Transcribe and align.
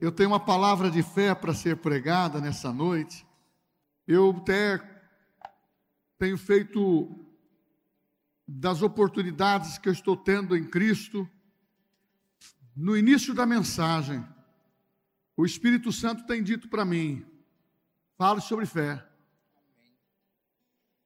Eu 0.00 0.12
tenho 0.12 0.30
uma 0.30 0.38
palavra 0.38 0.90
de 0.90 1.02
fé 1.02 1.34
para 1.34 1.52
ser 1.52 1.78
pregada 1.78 2.40
nessa 2.40 2.72
noite. 2.72 3.26
Eu 4.06 4.30
até 4.30 4.78
tenho 6.16 6.38
feito 6.38 7.26
das 8.46 8.80
oportunidades 8.80 9.76
que 9.76 9.88
eu 9.88 9.92
estou 9.92 10.16
tendo 10.16 10.56
em 10.56 10.64
Cristo. 10.64 11.28
No 12.76 12.96
início 12.96 13.34
da 13.34 13.44
mensagem, 13.44 14.24
o 15.36 15.44
Espírito 15.44 15.90
Santo 15.90 16.26
tem 16.26 16.44
dito 16.44 16.68
para 16.68 16.84
mim: 16.84 17.26
fale 18.16 18.40
sobre 18.40 18.66
fé. 18.66 19.04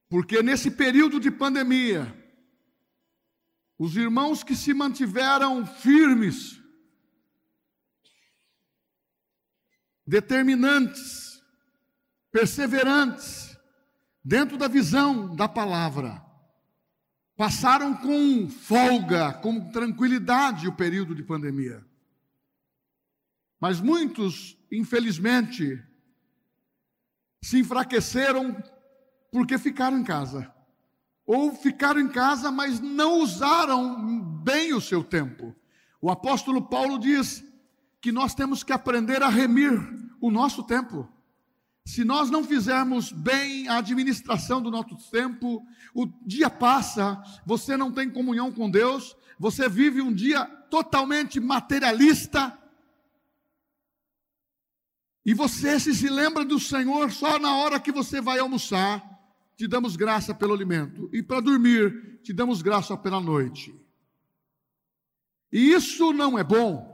Porque 0.07 0.43
nesse 0.43 0.69
período 0.69 1.19
de 1.19 1.31
pandemia, 1.31 2.15
os 3.75 3.97
irmãos 3.97 4.43
que 4.43 4.55
se 4.55 4.71
mantiveram 4.71 5.65
firmes, 5.65 6.62
determinantes, 10.05 11.41
perseverantes, 12.31 13.57
dentro 14.23 14.57
da 14.57 14.67
visão 14.67 15.35
da 15.35 15.47
palavra. 15.47 16.23
Passaram 17.35 17.95
com 17.95 18.47
folga, 18.49 19.33
com 19.33 19.71
tranquilidade 19.71 20.67
o 20.67 20.75
período 20.75 21.15
de 21.15 21.23
pandemia. 21.23 21.83
Mas 23.59 23.81
muitos, 23.81 24.57
infelizmente, 24.71 25.81
se 27.41 27.59
enfraqueceram 27.59 28.61
porque 29.31 29.57
ficaram 29.57 29.97
em 29.97 30.03
casa. 30.03 30.53
Ou 31.25 31.55
ficaram 31.55 32.01
em 32.01 32.09
casa, 32.09 32.51
mas 32.51 32.79
não 32.79 33.21
usaram 33.21 34.21
bem 34.43 34.73
o 34.73 34.81
seu 34.81 35.03
tempo. 35.03 35.55
O 36.01 36.11
apóstolo 36.11 36.61
Paulo 36.61 36.99
diz: 36.99 37.43
que 38.03 38.11
nós 38.11 38.35
temos 38.35 38.63
que 38.63 38.73
aprender 38.73 39.23
a 39.23 39.29
remir 39.29 39.71
o 40.23 40.31
nosso 40.31 40.63
tempo. 40.63 41.05
Se 41.85 42.05
nós 42.05 42.29
não 42.29 42.45
fizermos 42.45 43.11
bem 43.11 43.67
a 43.67 43.79
administração 43.79 44.61
do 44.61 44.71
nosso 44.71 44.95
tempo, 45.11 45.61
o 45.93 46.05
dia 46.25 46.49
passa, 46.49 47.21
você 47.45 47.75
não 47.75 47.91
tem 47.91 48.09
comunhão 48.09 48.49
com 48.49 48.71
Deus, 48.71 49.17
você 49.37 49.67
vive 49.67 50.01
um 50.01 50.13
dia 50.13 50.45
totalmente 50.45 51.41
materialista. 51.41 52.57
E 55.25 55.33
você 55.33 55.77
se, 55.77 55.93
se 55.93 56.07
lembra 56.09 56.45
do 56.45 56.57
Senhor 56.57 57.11
só 57.11 57.37
na 57.37 57.57
hora 57.57 57.77
que 57.77 57.91
você 57.91 58.21
vai 58.21 58.39
almoçar, 58.39 59.03
te 59.57 59.67
damos 59.67 59.97
graça 59.97 60.33
pelo 60.33 60.53
alimento, 60.53 61.09
e 61.11 61.21
para 61.21 61.41
dormir, 61.41 62.21
te 62.23 62.31
damos 62.31 62.61
graça 62.61 62.95
pela 62.95 63.19
noite. 63.19 63.77
E 65.51 65.73
isso 65.73 66.13
não 66.13 66.39
é 66.39 66.45
bom. 66.45 66.92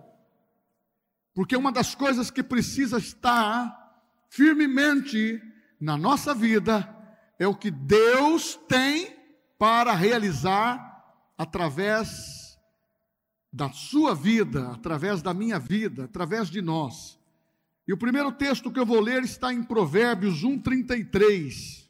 Porque 1.39 1.55
uma 1.55 1.71
das 1.71 1.95
coisas 1.95 2.29
que 2.29 2.43
precisa 2.43 2.97
estar 2.97 4.03
firmemente 4.27 5.41
na 5.79 5.97
nossa 5.97 6.35
vida 6.35 6.93
é 7.39 7.47
o 7.47 7.55
que 7.55 7.71
Deus 7.71 8.59
tem 8.67 9.15
para 9.57 9.93
realizar 9.93 11.01
através 11.37 12.59
da 13.53 13.71
sua 13.71 14.13
vida, 14.13 14.69
através 14.73 15.21
da 15.21 15.33
minha 15.33 15.57
vida, 15.57 16.03
através 16.03 16.49
de 16.49 16.61
nós. 16.61 17.17
E 17.87 17.93
o 17.93 17.97
primeiro 17.97 18.33
texto 18.33 18.69
que 18.69 18.77
eu 18.81 18.85
vou 18.85 18.99
ler 18.99 19.23
está 19.23 19.53
em 19.53 19.63
Provérbios 19.63 20.43
1:33. 20.43 21.89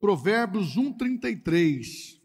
Provérbios 0.00 0.76
1:33. 0.76 2.20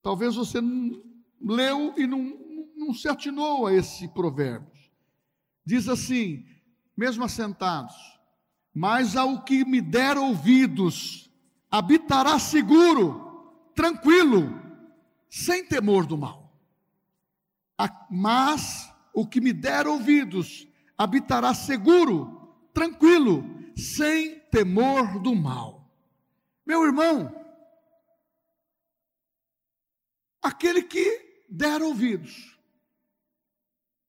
Talvez 0.00 0.36
você 0.36 0.58
não 0.62 1.15
leu 1.40 1.94
e 1.96 2.06
não, 2.06 2.38
não 2.76 2.94
se 2.94 3.08
atinou 3.08 3.66
a 3.66 3.72
esse 3.72 4.08
provérbio. 4.08 4.70
Diz 5.64 5.88
assim, 5.88 6.44
mesmo 6.96 7.24
assentados: 7.24 7.96
Mas 8.74 9.16
ao 9.16 9.42
que 9.44 9.64
me 9.64 9.80
der 9.80 10.16
ouvidos, 10.16 11.30
habitará 11.70 12.38
seguro, 12.38 13.70
tranquilo, 13.74 14.60
sem 15.28 15.66
temor 15.66 16.06
do 16.06 16.16
mal. 16.16 16.46
Mas 18.10 18.92
o 19.12 19.26
que 19.26 19.40
me 19.40 19.52
der 19.52 19.86
ouvidos, 19.86 20.66
habitará 20.96 21.52
seguro, 21.52 22.68
tranquilo, 22.72 23.44
sem 23.76 24.40
temor 24.50 25.18
do 25.20 25.34
mal. 25.34 25.90
Meu 26.64 26.84
irmão, 26.84 27.34
aquele 30.42 30.82
que 30.82 31.25
der 31.48 31.82
ouvidos. 31.82 32.58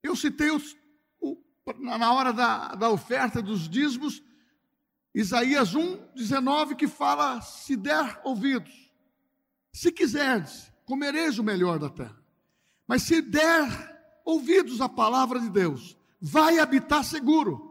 Eu 0.01 0.15
citei 0.15 0.51
os, 0.51 0.75
o, 1.19 1.37
na 1.79 2.13
hora 2.13 2.31
da, 2.31 2.75
da 2.75 2.89
oferta 2.89 3.41
dos 3.41 3.67
dízimos, 3.67 4.23
Isaías 5.13 5.73
1, 5.73 6.13
19, 6.15 6.75
que 6.75 6.87
fala: 6.87 7.41
se 7.41 7.75
der 7.75 8.21
ouvidos, 8.23 8.91
se 9.73 9.91
quiserdes, 9.91 10.71
comereis 10.85 11.37
o 11.39 11.43
melhor 11.43 11.79
da 11.79 11.89
terra. 11.89 12.21
Mas 12.87 13.03
se 13.03 13.21
der 13.21 14.21
ouvidos 14.23 14.79
à 14.79 14.87
palavra 14.87 15.39
de 15.39 15.49
Deus, 15.49 15.97
vai 16.21 16.59
habitar 16.59 17.03
seguro. 17.03 17.67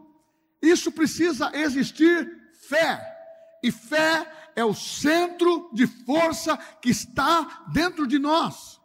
Isso 0.61 0.91
precisa 0.91 1.51
existir 1.55 2.51
fé. 2.67 3.15
E 3.63 3.71
fé 3.71 4.51
é 4.55 4.63
o 4.63 4.73
centro 4.73 5.69
de 5.73 5.87
força 5.87 6.57
que 6.81 6.89
está 6.89 7.65
dentro 7.71 8.07
de 8.07 8.19
nós. 8.19 8.76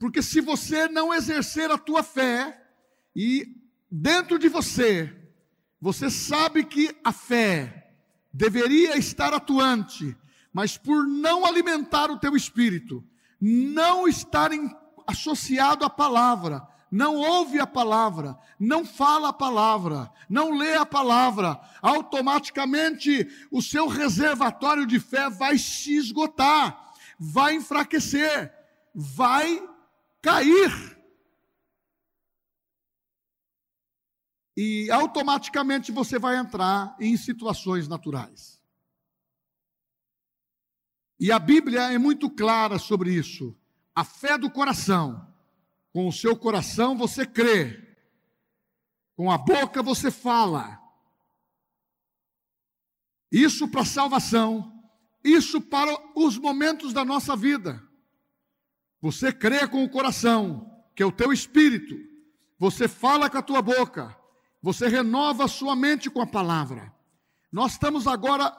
Porque 0.00 0.22
se 0.22 0.40
você 0.40 0.88
não 0.88 1.12
exercer 1.12 1.70
a 1.70 1.76
tua 1.76 2.02
fé, 2.02 2.58
e 3.14 3.54
dentro 3.90 4.38
de 4.38 4.48
você, 4.48 5.14
você 5.78 6.08
sabe 6.08 6.64
que 6.64 6.96
a 7.04 7.12
fé 7.12 7.92
deveria 8.32 8.96
estar 8.96 9.34
atuante, 9.34 10.16
mas 10.54 10.78
por 10.78 11.06
não 11.06 11.44
alimentar 11.44 12.10
o 12.10 12.18
teu 12.18 12.34
espírito, 12.34 13.04
não 13.38 14.08
estar 14.08 14.52
em, 14.52 14.74
associado 15.06 15.84
à 15.84 15.90
palavra, 15.90 16.66
não 16.90 17.16
ouve 17.16 17.60
a 17.60 17.66
palavra, 17.66 18.38
não 18.58 18.86
fala 18.86 19.28
a 19.28 19.34
palavra, 19.34 20.10
não 20.30 20.56
lê 20.56 20.76
a 20.76 20.86
palavra, 20.86 21.60
automaticamente 21.82 23.28
o 23.50 23.60
seu 23.60 23.86
reservatório 23.86 24.86
de 24.86 24.98
fé 24.98 25.28
vai 25.28 25.58
se 25.58 25.94
esgotar, 25.94 26.90
vai 27.18 27.54
enfraquecer, 27.54 28.50
vai 28.94 29.62
cair. 30.22 30.70
E 34.56 34.90
automaticamente 34.90 35.90
você 35.90 36.18
vai 36.18 36.36
entrar 36.36 36.96
em 37.00 37.16
situações 37.16 37.88
naturais. 37.88 38.60
E 41.18 41.30
a 41.30 41.38
Bíblia 41.38 41.92
é 41.92 41.98
muito 41.98 42.30
clara 42.30 42.78
sobre 42.78 43.12
isso. 43.12 43.56
A 43.94 44.04
fé 44.04 44.38
do 44.38 44.50
coração. 44.50 45.28
Com 45.92 46.08
o 46.08 46.12
seu 46.12 46.36
coração 46.36 46.96
você 46.96 47.26
crê. 47.26 47.96
Com 49.16 49.30
a 49.30 49.36
boca 49.36 49.82
você 49.82 50.10
fala. 50.10 50.80
Isso 53.30 53.68
para 53.68 53.84
salvação. 53.84 54.82
Isso 55.22 55.60
para 55.60 55.94
os 56.14 56.38
momentos 56.38 56.92
da 56.92 57.04
nossa 57.04 57.36
vida. 57.36 57.86
Você 59.00 59.32
crê 59.32 59.66
com 59.66 59.82
o 59.82 59.88
coração, 59.88 60.70
que 60.94 61.02
é 61.02 61.06
o 61.06 61.12
teu 61.12 61.32
espírito. 61.32 61.96
Você 62.58 62.86
fala 62.86 63.30
com 63.30 63.38
a 63.38 63.42
tua 63.42 63.62
boca. 63.62 64.14
Você 64.62 64.86
renova 64.88 65.44
a 65.44 65.48
sua 65.48 65.74
mente 65.74 66.10
com 66.10 66.20
a 66.20 66.26
palavra. 66.26 66.92
Nós 67.50 67.72
estamos 67.72 68.06
agora, 68.06 68.54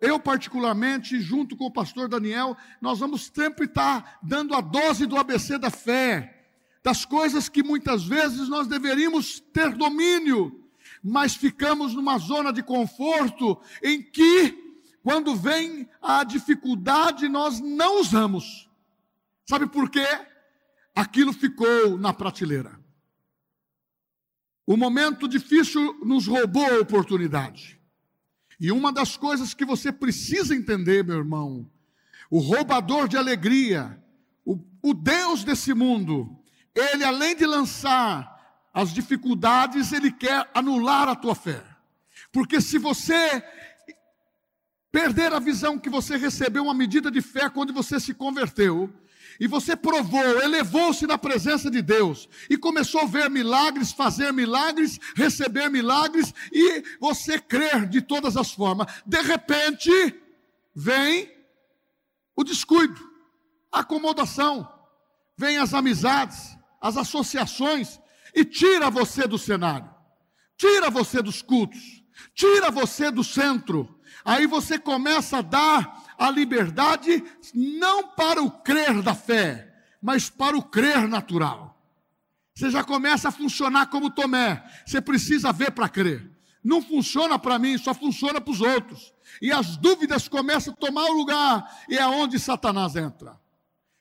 eu 0.00 0.18
particularmente, 0.18 1.20
junto 1.20 1.56
com 1.56 1.66
o 1.66 1.72
pastor 1.72 2.08
Daniel, 2.08 2.56
nós 2.80 2.98
vamos 2.98 3.30
sempre 3.32 3.66
estar 3.66 4.18
dando 4.22 4.54
a 4.54 4.60
dose 4.60 5.06
do 5.06 5.16
ABC 5.16 5.56
da 5.56 5.70
fé, 5.70 6.48
das 6.82 7.04
coisas 7.04 7.48
que 7.48 7.62
muitas 7.62 8.04
vezes 8.04 8.48
nós 8.48 8.66
deveríamos 8.66 9.40
ter 9.52 9.74
domínio, 9.76 10.64
mas 11.02 11.36
ficamos 11.36 11.94
numa 11.94 12.18
zona 12.18 12.52
de 12.52 12.62
conforto 12.62 13.60
em 13.82 14.02
que, 14.02 14.82
quando 15.02 15.36
vem 15.36 15.88
a 16.02 16.24
dificuldade, 16.24 17.28
nós 17.28 17.60
não 17.60 18.00
usamos. 18.00 18.67
Sabe 19.48 19.66
por 19.66 19.88
quê? 19.88 20.06
Aquilo 20.94 21.32
ficou 21.32 21.96
na 21.96 22.12
prateleira. 22.12 22.78
O 24.66 24.76
momento 24.76 25.26
difícil 25.26 25.98
nos 26.04 26.26
roubou 26.26 26.66
a 26.66 26.80
oportunidade. 26.80 27.80
E 28.60 28.70
uma 28.70 28.92
das 28.92 29.16
coisas 29.16 29.54
que 29.54 29.64
você 29.64 29.90
precisa 29.90 30.54
entender, 30.54 31.02
meu 31.02 31.16
irmão, 31.16 31.66
o 32.30 32.40
roubador 32.40 33.08
de 33.08 33.16
alegria, 33.16 33.98
o, 34.44 34.62
o 34.82 34.92
Deus 34.92 35.44
desse 35.44 35.72
mundo, 35.72 36.38
ele 36.74 37.02
além 37.02 37.34
de 37.34 37.46
lançar 37.46 38.68
as 38.74 38.92
dificuldades, 38.92 39.94
ele 39.94 40.12
quer 40.12 40.50
anular 40.52 41.08
a 41.08 41.16
tua 41.16 41.34
fé. 41.34 41.64
Porque 42.30 42.60
se 42.60 42.76
você 42.76 43.42
perder 44.92 45.32
a 45.32 45.38
visão 45.38 45.78
que 45.78 45.88
você 45.88 46.18
recebeu 46.18 46.64
uma 46.64 46.74
medida 46.74 47.10
de 47.10 47.22
fé 47.22 47.48
quando 47.48 47.72
você 47.72 47.98
se 47.98 48.12
converteu, 48.12 48.92
e 49.40 49.46
você 49.46 49.76
provou, 49.76 50.42
elevou-se 50.42 51.06
na 51.06 51.16
presença 51.16 51.70
de 51.70 51.80
Deus. 51.80 52.28
E 52.50 52.56
começou 52.56 53.02
a 53.02 53.06
ver 53.06 53.30
milagres, 53.30 53.92
fazer 53.92 54.32
milagres, 54.32 54.98
receber 55.14 55.68
milagres. 55.70 56.34
E 56.52 56.82
você 57.00 57.38
crer 57.38 57.86
de 57.86 58.02
todas 58.02 58.36
as 58.36 58.50
formas. 58.50 58.92
De 59.06 59.20
repente, 59.22 59.90
vem 60.74 61.30
o 62.34 62.42
descuido, 62.42 63.00
a 63.70 63.80
acomodação, 63.80 64.68
vem 65.36 65.58
as 65.58 65.72
amizades, 65.72 66.56
as 66.80 66.96
associações. 66.96 68.00
E 68.34 68.44
tira 68.44 68.90
você 68.90 69.26
do 69.26 69.38
cenário, 69.38 69.88
tira 70.56 70.90
você 70.90 71.22
dos 71.22 71.42
cultos, 71.42 72.02
tira 72.34 72.70
você 72.70 73.10
do 73.10 73.22
centro. 73.22 73.98
Aí 74.24 74.46
você 74.46 74.78
começa 74.78 75.38
a 75.38 75.42
dar 75.42 76.07
a 76.18 76.30
liberdade 76.30 77.24
não 77.54 78.08
para 78.08 78.42
o 78.42 78.50
crer 78.50 79.00
da 79.00 79.14
fé, 79.14 79.72
mas 80.02 80.28
para 80.28 80.56
o 80.56 80.62
crer 80.62 81.06
natural. 81.06 81.80
Você 82.54 82.70
já 82.70 82.82
começa 82.82 83.28
a 83.28 83.32
funcionar 83.32 83.86
como 83.86 84.10
Tomé. 84.10 84.64
Você 84.84 85.00
precisa 85.00 85.52
ver 85.52 85.70
para 85.70 85.88
crer. 85.88 86.28
Não 86.62 86.82
funciona 86.82 87.38
para 87.38 87.56
mim, 87.56 87.78
só 87.78 87.94
funciona 87.94 88.40
para 88.40 88.50
os 88.50 88.60
outros. 88.60 89.14
E 89.40 89.52
as 89.52 89.76
dúvidas 89.76 90.26
começam 90.26 90.72
a 90.72 90.76
tomar 90.76 91.04
o 91.04 91.12
lugar, 91.12 91.64
e 91.88 91.96
é 91.96 92.04
onde 92.04 92.36
Satanás 92.38 92.96
entra. 92.96 93.38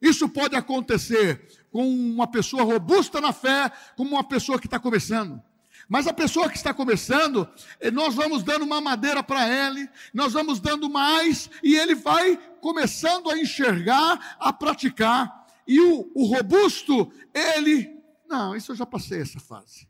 Isso 0.01 0.27
pode 0.27 0.55
acontecer 0.55 1.67
com 1.71 1.87
uma 1.87 2.25
pessoa 2.27 2.63
robusta 2.63 3.21
na 3.21 3.31
fé, 3.31 3.71
como 3.95 4.11
uma 4.11 4.23
pessoa 4.23 4.59
que 4.59 4.65
está 4.67 4.79
começando. 4.79 5.41
Mas 5.87 6.05
a 6.05 6.13
pessoa 6.13 6.49
que 6.49 6.57
está 6.57 6.73
começando, 6.73 7.47
eh, 7.79 7.89
nós 7.89 8.13
vamos 8.13 8.43
dando 8.43 8.63
uma 8.63 8.81
madeira 8.81 9.23
para 9.23 9.47
ele, 9.47 9.89
nós 10.13 10.33
vamos 10.33 10.59
dando 10.59 10.89
mais, 10.89 11.49
e 11.63 11.75
ele 11.75 11.95
vai 11.95 12.37
começando 12.59 13.29
a 13.29 13.37
enxergar, 13.37 14.37
a 14.39 14.51
praticar. 14.51 15.45
E 15.65 15.79
o, 15.79 16.11
o 16.13 16.25
robusto, 16.25 17.11
ele, 17.33 17.89
não, 18.27 18.55
isso 18.55 18.71
eu 18.71 18.75
já 18.75 18.85
passei 18.85 19.21
essa 19.21 19.39
fase. 19.39 19.87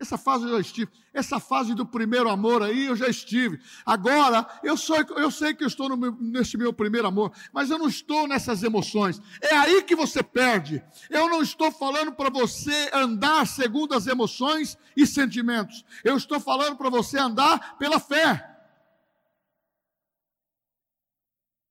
Essa 0.00 0.16
fase 0.16 0.44
eu 0.44 0.52
já 0.52 0.60
estive. 0.60 0.90
Essa 1.12 1.38
fase 1.38 1.74
do 1.74 1.84
primeiro 1.84 2.30
amor 2.30 2.62
aí 2.62 2.86
eu 2.86 2.96
já 2.96 3.06
estive. 3.06 3.60
Agora, 3.84 4.48
eu, 4.62 4.74
sou, 4.74 4.96
eu 4.96 5.30
sei 5.30 5.52
que 5.52 5.62
eu 5.62 5.68
estou 5.68 5.94
meu, 5.94 6.16
nesse 6.18 6.56
meu 6.56 6.72
primeiro 6.72 7.06
amor, 7.06 7.30
mas 7.52 7.68
eu 7.68 7.78
não 7.78 7.86
estou 7.86 8.26
nessas 8.26 8.62
emoções. 8.62 9.20
É 9.42 9.54
aí 9.54 9.82
que 9.82 9.94
você 9.94 10.22
perde. 10.22 10.82
Eu 11.10 11.28
não 11.28 11.42
estou 11.42 11.70
falando 11.70 12.12
para 12.12 12.30
você 12.30 12.88
andar 12.94 13.46
segundo 13.46 13.94
as 13.94 14.06
emoções 14.06 14.78
e 14.96 15.06
sentimentos. 15.06 15.84
Eu 16.02 16.16
estou 16.16 16.40
falando 16.40 16.78
para 16.78 16.88
você 16.88 17.18
andar 17.18 17.76
pela 17.76 18.00
fé. 18.00 18.46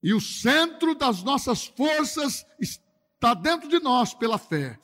E 0.03 0.13
o 0.13 0.21
centro 0.21 0.93
das 0.93 1.23
nossas 1.23 1.65
forças 1.65 2.45
está 2.59 3.33
dentro 3.33 3.67
de 3.67 3.79
nós 3.79 4.13
pela 4.13 4.37
fé. 4.37 4.79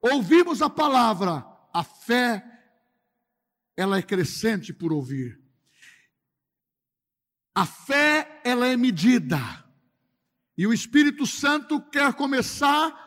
Ouvimos 0.00 0.62
a 0.62 0.70
palavra, 0.70 1.44
a 1.72 1.82
fé 1.82 2.53
ela 3.76 3.98
é 3.98 4.02
crescente 4.02 4.72
por 4.72 4.92
ouvir. 4.92 5.40
A 7.54 7.64
fé, 7.64 8.40
ela 8.44 8.66
é 8.66 8.76
medida. 8.76 9.38
E 10.56 10.66
o 10.66 10.72
Espírito 10.72 11.26
Santo 11.26 11.80
quer 11.80 12.12
começar 12.14 13.02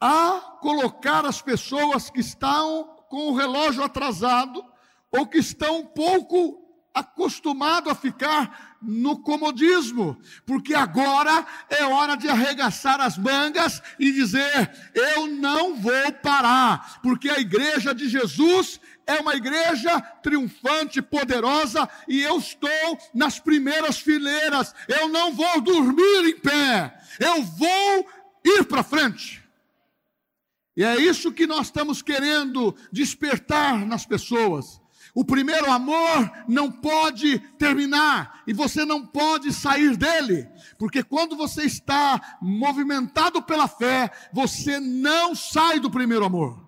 a 0.00 0.58
colocar 0.60 1.24
as 1.24 1.40
pessoas 1.40 2.10
que 2.10 2.20
estão 2.20 3.04
com 3.08 3.28
o 3.28 3.34
relógio 3.34 3.82
atrasado 3.82 4.62
ou 5.10 5.26
que 5.26 5.38
estão 5.38 5.86
pouco 5.86 6.62
acostumado 6.94 7.90
a 7.90 7.94
ficar 7.94 8.65
no 8.80 9.18
comodismo, 9.18 10.16
porque 10.44 10.74
agora 10.74 11.46
é 11.68 11.84
hora 11.84 12.16
de 12.16 12.28
arregaçar 12.28 13.00
as 13.00 13.16
mangas 13.18 13.82
e 13.98 14.12
dizer: 14.12 14.70
eu 14.94 15.26
não 15.26 15.76
vou 15.76 16.12
parar, 16.22 17.00
porque 17.02 17.28
a 17.28 17.38
igreja 17.38 17.94
de 17.94 18.08
Jesus 18.08 18.80
é 19.06 19.20
uma 19.20 19.34
igreja 19.34 20.00
triunfante, 20.22 21.00
poderosa, 21.00 21.88
e 22.08 22.22
eu 22.22 22.38
estou 22.38 22.98
nas 23.14 23.38
primeiras 23.38 23.98
fileiras. 23.98 24.74
Eu 24.88 25.08
não 25.08 25.32
vou 25.32 25.60
dormir 25.60 26.28
em 26.28 26.38
pé, 26.38 26.98
eu 27.20 27.42
vou 27.42 28.08
ir 28.44 28.64
para 28.64 28.82
frente. 28.82 29.42
E 30.76 30.84
é 30.84 30.96
isso 30.96 31.32
que 31.32 31.46
nós 31.46 31.68
estamos 31.68 32.02
querendo 32.02 32.76
despertar 32.92 33.86
nas 33.86 34.04
pessoas. 34.04 34.80
O 35.16 35.24
primeiro 35.24 35.72
amor 35.72 36.30
não 36.46 36.70
pode 36.70 37.38
terminar 37.56 38.42
e 38.46 38.52
você 38.52 38.84
não 38.84 39.06
pode 39.06 39.50
sair 39.50 39.96
dele, 39.96 40.46
porque 40.78 41.02
quando 41.02 41.34
você 41.34 41.62
está 41.62 42.36
movimentado 42.38 43.40
pela 43.40 43.66
fé, 43.66 44.10
você 44.30 44.78
não 44.78 45.34
sai 45.34 45.80
do 45.80 45.90
primeiro 45.90 46.26
amor. 46.26 46.62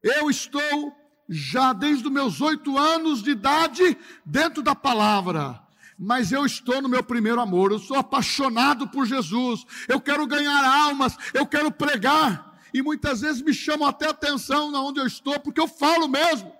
Eu 0.00 0.30
estou 0.30 0.96
já 1.28 1.72
desde 1.72 2.06
os 2.06 2.12
meus 2.12 2.40
oito 2.40 2.78
anos 2.78 3.20
de 3.20 3.32
idade 3.32 3.98
dentro 4.24 4.62
da 4.62 4.76
palavra. 4.76 5.60
Mas 5.98 6.30
eu 6.30 6.46
estou 6.46 6.80
no 6.80 6.88
meu 6.88 7.02
primeiro 7.02 7.40
amor, 7.40 7.72
eu 7.72 7.80
sou 7.80 7.96
apaixonado 7.96 8.86
por 8.86 9.04
Jesus, 9.06 9.66
eu 9.88 10.00
quero 10.00 10.24
ganhar 10.24 10.64
almas, 10.64 11.16
eu 11.34 11.44
quero 11.44 11.72
pregar, 11.72 12.60
e 12.72 12.80
muitas 12.80 13.22
vezes 13.22 13.42
me 13.42 13.52
chamam 13.52 13.88
até 13.88 14.08
atenção 14.08 14.70
na 14.70 14.80
onde 14.80 15.00
eu 15.00 15.06
estou, 15.06 15.40
porque 15.40 15.60
eu 15.60 15.66
falo 15.66 16.06
mesmo. 16.06 16.59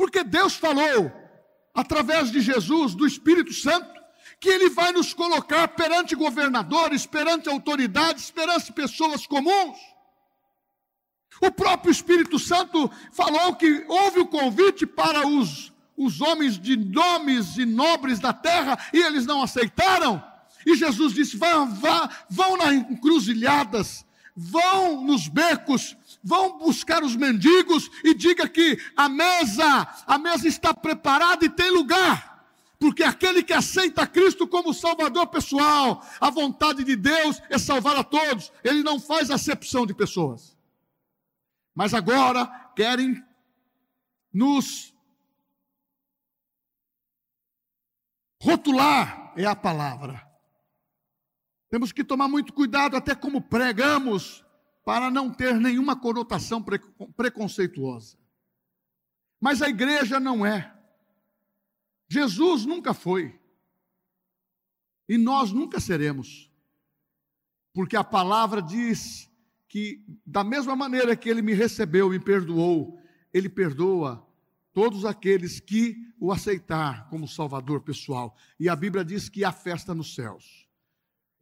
Porque 0.00 0.24
Deus 0.24 0.54
falou, 0.54 1.12
através 1.74 2.30
de 2.32 2.40
Jesus, 2.40 2.94
do 2.94 3.06
Espírito 3.06 3.52
Santo, 3.52 3.86
que 4.40 4.48
Ele 4.48 4.70
vai 4.70 4.92
nos 4.92 5.12
colocar 5.12 5.68
perante 5.68 6.16
governadores, 6.16 7.04
perante 7.04 7.50
autoridades, 7.50 8.30
perante 8.30 8.72
pessoas 8.72 9.26
comuns. 9.26 9.76
O 11.38 11.50
próprio 11.50 11.90
Espírito 11.90 12.38
Santo 12.38 12.90
falou 13.12 13.54
que 13.56 13.84
houve 13.88 14.20
o 14.20 14.26
convite 14.26 14.86
para 14.86 15.26
os, 15.28 15.70
os 15.98 16.22
homens 16.22 16.58
de 16.58 16.78
nomes 16.78 17.58
e 17.58 17.66
nobres 17.66 18.18
da 18.18 18.32
terra 18.32 18.78
e 18.94 19.02
eles 19.02 19.26
não 19.26 19.42
aceitaram. 19.42 20.24
E 20.64 20.76
Jesus 20.76 21.12
disse: 21.12 21.36
vão, 21.36 21.74
vão, 21.74 22.08
vão 22.30 22.56
nas 22.56 22.72
encruzilhadas, 22.72 24.06
vão 24.40 25.02
nos 25.04 25.28
becos, 25.28 25.96
vão 26.22 26.58
buscar 26.58 27.02
os 27.02 27.14
mendigos 27.16 27.90
e 28.04 28.14
diga 28.14 28.48
que 28.48 28.78
a 28.96 29.08
mesa, 29.08 29.88
a 30.06 30.18
mesa 30.18 30.48
está 30.48 30.72
preparada 30.72 31.44
e 31.44 31.50
tem 31.50 31.70
lugar. 31.70 32.30
Porque 32.78 33.02
aquele 33.02 33.42
que 33.42 33.52
aceita 33.52 34.06
Cristo 34.06 34.48
como 34.48 34.72
Salvador 34.72 35.26
pessoal, 35.26 36.02
a 36.18 36.30
vontade 36.30 36.82
de 36.82 36.96
Deus 36.96 37.42
é 37.50 37.58
salvar 37.58 37.96
a 37.96 38.02
todos. 38.02 38.50
Ele 38.64 38.82
não 38.82 38.98
faz 38.98 39.30
acepção 39.30 39.84
de 39.84 39.92
pessoas 39.92 40.58
mas 41.74 41.94
agora 41.94 42.46
querem 42.76 43.24
nos 44.32 44.94
rotular 48.42 49.32
é 49.36 49.46
a 49.46 49.56
palavra. 49.56 50.29
Temos 51.70 51.92
que 51.92 52.02
tomar 52.02 52.26
muito 52.26 52.52
cuidado 52.52 52.96
até 52.96 53.14
como 53.14 53.40
pregamos 53.40 54.44
para 54.84 55.08
não 55.10 55.32
ter 55.32 55.54
nenhuma 55.54 55.94
conotação 55.94 56.64
preconceituosa. 57.16 58.18
Mas 59.40 59.62
a 59.62 59.68
igreja 59.68 60.18
não 60.18 60.44
é. 60.44 60.76
Jesus 62.08 62.66
nunca 62.66 62.92
foi. 62.92 63.38
E 65.08 65.16
nós 65.16 65.52
nunca 65.52 65.78
seremos. 65.78 66.50
Porque 67.72 67.96
a 67.96 68.02
palavra 68.02 68.60
diz 68.60 69.30
que, 69.68 70.04
da 70.26 70.42
mesma 70.42 70.74
maneira 70.74 71.14
que 71.14 71.28
ele 71.28 71.40
me 71.40 71.54
recebeu, 71.54 72.10
me 72.10 72.18
perdoou, 72.18 72.98
ele 73.32 73.48
perdoa 73.48 74.26
todos 74.72 75.04
aqueles 75.04 75.60
que 75.60 75.96
o 76.18 76.32
aceitar 76.32 77.08
como 77.08 77.28
Salvador 77.28 77.80
pessoal. 77.80 78.36
E 78.58 78.68
a 78.68 78.74
Bíblia 78.74 79.04
diz 79.04 79.28
que 79.28 79.44
há 79.44 79.52
festa 79.52 79.94
nos 79.94 80.14
céus. 80.14 80.68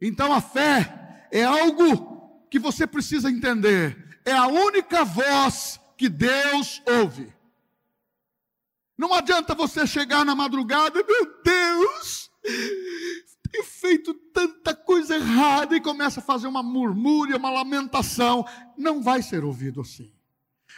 Então 0.01 0.31
a 0.31 0.41
fé 0.41 1.27
é 1.31 1.43
algo 1.43 2.47
que 2.49 2.59
você 2.59 2.87
precisa 2.87 3.29
entender. 3.29 4.19
É 4.25 4.31
a 4.31 4.47
única 4.47 5.03
voz 5.03 5.79
que 5.97 6.09
Deus 6.09 6.81
ouve. 6.85 7.33
Não 8.97 9.13
adianta 9.13 9.55
você 9.55 9.87
chegar 9.87 10.25
na 10.25 10.35
madrugada, 10.35 11.01
meu 11.03 11.41
Deus, 11.41 12.29
tenho 13.51 13.63
feito 13.63 14.13
tanta 14.13 14.75
coisa 14.75 15.15
errada 15.15 15.75
e 15.75 15.81
começa 15.81 16.19
a 16.19 16.23
fazer 16.23 16.47
uma 16.47 16.61
murmúria, 16.61 17.37
uma 17.37 17.49
lamentação, 17.49 18.45
não 18.77 19.01
vai 19.01 19.21
ser 19.21 19.43
ouvido 19.43 19.81
assim. 19.81 20.11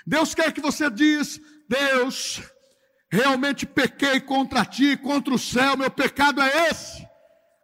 Deus 0.05 0.33
quer 0.33 0.51
que 0.53 0.61
você 0.61 0.89
diz: 0.89 1.41
Deus, 1.67 2.41
realmente 3.09 3.65
pequei 3.65 4.19
contra 4.19 4.65
ti, 4.65 4.95
contra 4.97 5.33
o 5.33 5.39
céu, 5.39 5.75
meu 5.75 5.91
pecado 5.91 6.41
é 6.41 6.69
esse. 6.69 7.07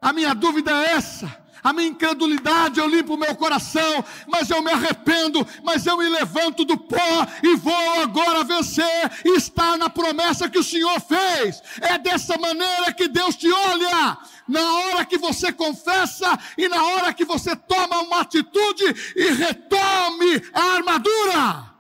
A 0.01 0.13
minha 0.13 0.33
dúvida 0.33 0.71
é 0.71 0.91
essa. 0.91 1.46
A 1.63 1.73
minha 1.73 1.87
incredulidade, 1.87 2.79
eu 2.79 2.87
limpo 2.87 3.15
o 3.15 3.17
meu 3.17 3.35
coração, 3.35 4.03
mas 4.27 4.49
eu 4.49 4.61
me 4.61 4.71
arrependo, 4.71 5.45
mas 5.63 5.85
eu 5.85 5.97
me 5.97 6.07
levanto 6.07 6.65
do 6.65 6.77
pó 6.77 7.27
e 7.43 7.55
vou 7.55 8.01
agora 8.01 8.43
vencer 8.43 9.11
e 9.25 9.37
estar 9.37 9.77
na 9.77 9.89
promessa 9.89 10.49
que 10.49 10.59
o 10.59 10.63
Senhor 10.63 10.99
fez. 10.99 11.61
É 11.81 11.97
dessa 11.97 12.37
maneira 12.37 12.93
que 12.93 13.07
Deus 13.07 13.35
te 13.35 13.51
olha. 13.51 14.17
Na 14.47 14.73
hora 14.73 15.05
que 15.05 15.17
você 15.17 15.51
confessa 15.51 16.39
e 16.57 16.69
na 16.69 16.81
hora 16.81 17.13
que 17.13 17.25
você 17.25 17.55
toma 17.55 17.99
uma 17.99 18.21
atitude 18.21 18.85
e 19.15 19.31
retome 19.31 20.41
a 20.53 20.75
armadura. 20.75 21.73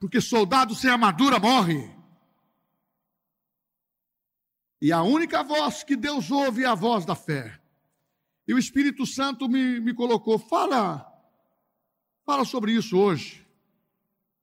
Porque 0.00 0.20
soldado 0.20 0.74
sem 0.74 0.90
armadura 0.90 1.38
morre. 1.38 1.88
E 4.80 4.92
a 4.92 5.02
única 5.02 5.42
voz 5.42 5.82
que 5.82 5.96
Deus 5.96 6.30
ouve 6.30 6.64
é 6.64 6.66
a 6.66 6.74
voz 6.74 7.04
da 7.04 7.14
fé. 7.14 7.58
E 8.48 8.54
o 8.54 8.58
Espírito 8.58 9.04
Santo 9.06 9.48
me, 9.48 9.78
me 9.78 9.94
colocou, 9.94 10.38
fala, 10.38 11.06
fala 12.24 12.44
sobre 12.44 12.72
isso 12.72 12.96
hoje, 12.96 13.46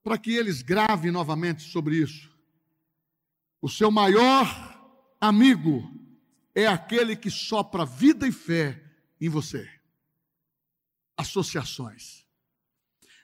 para 0.03 0.17
que 0.17 0.31
eles 0.31 0.61
gravem 0.61 1.11
novamente 1.11 1.63
sobre 1.63 1.97
isso. 1.97 2.29
O 3.59 3.67
seu 3.67 3.89
maior 3.89 4.45
amigo 5.19 5.91
é 6.53 6.67
aquele 6.67 7.15
que 7.15 7.31
sopra 7.31 7.83
vida 7.83 8.27
e 8.27 8.31
fé 8.31 8.81
em 9.19 9.27
você. 9.27 9.67
Associações. 11.17 12.23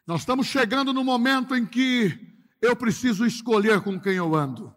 Nós 0.08 0.22
estamos 0.22 0.48
chegando 0.48 0.92
no 0.92 1.04
momento 1.04 1.56
em 1.56 1.66
que 1.66 2.20
eu 2.60 2.76
preciso 2.76 3.26
escolher 3.26 3.82
com 3.82 4.00
quem 4.00 4.16
eu 4.16 4.34
ando 4.34 4.76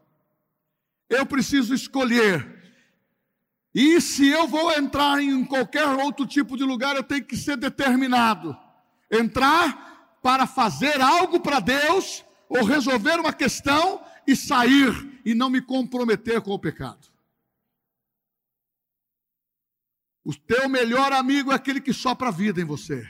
eu 1.08 1.26
preciso 1.26 1.74
escolher. 1.74 2.53
E 3.74 4.00
se 4.00 4.28
eu 4.28 4.46
vou 4.46 4.72
entrar 4.72 5.20
em 5.20 5.44
qualquer 5.44 5.86
outro 5.86 6.26
tipo 6.26 6.56
de 6.56 6.62
lugar, 6.62 6.94
eu 6.94 7.02
tenho 7.02 7.24
que 7.24 7.36
ser 7.36 7.56
determinado. 7.56 8.56
Entrar 9.10 10.18
para 10.22 10.46
fazer 10.46 11.00
algo 11.00 11.40
para 11.40 11.58
Deus, 11.58 12.24
ou 12.48 12.64
resolver 12.64 13.18
uma 13.18 13.32
questão 13.32 14.00
e 14.26 14.36
sair 14.36 15.20
e 15.24 15.34
não 15.34 15.50
me 15.50 15.60
comprometer 15.60 16.40
com 16.40 16.52
o 16.52 16.58
pecado. 16.58 17.08
O 20.24 20.34
teu 20.34 20.68
melhor 20.68 21.12
amigo 21.12 21.52
é 21.52 21.54
aquele 21.54 21.80
que 21.80 21.92
sopra 21.92 22.28
a 22.28 22.32
vida 22.32 22.60
em 22.60 22.64
você. 22.64 23.06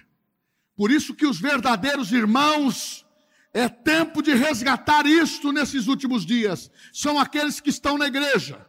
Por 0.74 0.90
isso 0.90 1.14
que 1.14 1.26
os 1.26 1.38
verdadeiros 1.38 2.10
irmãos 2.10 3.06
é 3.52 3.68
tempo 3.68 4.20
de 4.20 4.34
resgatar 4.34 5.06
isto 5.06 5.52
nesses 5.52 5.86
últimos 5.86 6.26
dias. 6.26 6.70
São 6.92 7.20
aqueles 7.20 7.60
que 7.60 7.70
estão 7.70 7.96
na 7.96 8.08
igreja, 8.08 8.68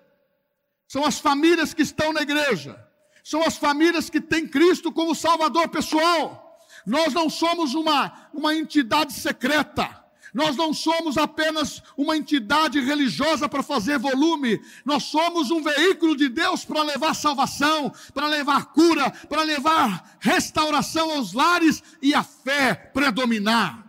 são 0.87 1.05
as 1.05 1.19
famílias 1.19 1.73
que 1.73 1.81
estão 1.81 2.13
na 2.13 2.21
igreja, 2.21 2.83
são 3.23 3.41
as 3.43 3.57
famílias 3.57 4.09
que 4.09 4.21
têm 4.21 4.47
Cristo 4.47 4.91
como 4.91 5.15
Salvador 5.15 5.67
pessoal. 5.69 6.59
Nós 6.85 7.13
não 7.13 7.29
somos 7.29 7.73
uma, 7.73 8.29
uma 8.33 8.53
entidade 8.53 9.13
secreta. 9.13 10.05
Nós 10.35 10.57
não 10.57 10.73
somos 10.73 11.17
apenas 11.17 11.81
uma 11.95 12.17
entidade 12.17 12.81
religiosa 12.81 13.47
para 13.47 13.63
fazer 13.63 13.97
volume, 13.97 14.61
nós 14.83 15.03
somos 15.03 15.49
um 15.49 15.63
veículo 15.63 16.13
de 16.13 16.27
Deus 16.27 16.65
para 16.65 16.83
levar 16.83 17.13
salvação, 17.13 17.89
para 18.13 18.27
levar 18.27 18.65
cura, 18.73 19.09
para 19.11 19.43
levar 19.43 20.17
restauração 20.19 21.09
aos 21.11 21.31
lares 21.31 21.81
e 22.01 22.13
a 22.13 22.21
fé 22.21 22.75
predominar. 22.75 23.81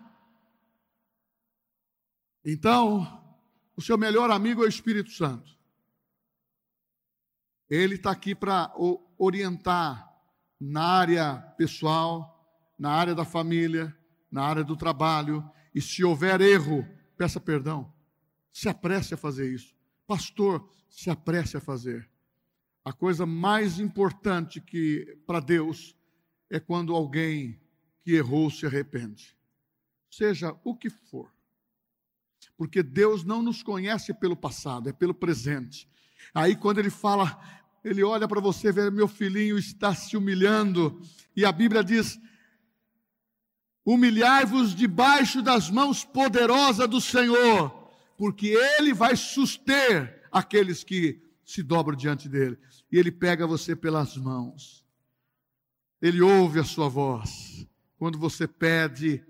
Então, 2.44 3.20
o 3.76 3.82
seu 3.82 3.98
melhor 3.98 4.30
amigo 4.30 4.62
é 4.62 4.66
o 4.66 4.68
Espírito 4.68 5.10
Santo. 5.10 5.55
Ele 7.68 7.96
está 7.96 8.10
aqui 8.10 8.34
para 8.34 8.72
orientar 9.18 10.08
na 10.60 10.82
área 10.82 11.36
pessoal, 11.58 12.36
na 12.78 12.90
área 12.90 13.14
da 13.14 13.24
família, 13.24 13.96
na 14.30 14.42
área 14.42 14.62
do 14.64 14.76
trabalho. 14.76 15.48
E 15.74 15.80
se 15.80 16.04
houver 16.04 16.40
erro, 16.40 16.86
peça 17.16 17.40
perdão. 17.40 17.92
Se 18.52 18.68
apresse 18.68 19.14
a 19.14 19.16
fazer 19.16 19.52
isso. 19.52 19.74
Pastor, 20.06 20.68
se 20.88 21.10
apresse 21.10 21.56
a 21.56 21.60
fazer. 21.60 22.08
A 22.84 22.92
coisa 22.92 23.26
mais 23.26 23.80
importante 23.80 24.60
que 24.60 25.18
para 25.26 25.40
Deus 25.40 25.96
é 26.48 26.60
quando 26.60 26.94
alguém 26.94 27.60
que 28.02 28.12
errou 28.12 28.50
se 28.50 28.64
arrepende. 28.64 29.36
Seja 30.08 30.56
o 30.62 30.74
que 30.76 30.88
for. 30.88 31.34
Porque 32.56 32.82
Deus 32.82 33.24
não 33.24 33.42
nos 33.42 33.62
conhece 33.62 34.14
pelo 34.14 34.36
passado, 34.36 34.88
é 34.88 34.92
pelo 34.92 35.12
presente. 35.12 35.90
Aí 36.34 36.54
quando 36.56 36.78
ele 36.78 36.90
fala, 36.90 37.38
ele 37.84 38.02
olha 38.02 38.26
para 38.26 38.40
você, 38.40 38.72
vê 38.72 38.90
meu 38.90 39.08
filhinho 39.08 39.58
está 39.58 39.94
se 39.94 40.16
humilhando, 40.16 41.00
e 41.34 41.44
a 41.44 41.52
Bíblia 41.52 41.84
diz: 41.84 42.18
Humilhai-vos 43.84 44.74
debaixo 44.74 45.40
das 45.40 45.70
mãos 45.70 46.04
poderosas 46.04 46.88
do 46.88 47.00
Senhor, 47.00 47.70
porque 48.18 48.48
ele 48.48 48.92
vai 48.92 49.14
suster 49.14 50.28
aqueles 50.32 50.82
que 50.82 51.22
se 51.44 51.62
dobram 51.62 51.96
diante 51.96 52.28
dele. 52.28 52.58
E 52.90 52.98
ele 52.98 53.12
pega 53.12 53.46
você 53.46 53.76
pelas 53.76 54.16
mãos. 54.16 54.84
Ele 56.02 56.20
ouve 56.20 56.58
a 56.58 56.64
sua 56.64 56.88
voz. 56.88 57.66
Quando 57.96 58.18
você 58.18 58.46
pede 58.48 59.24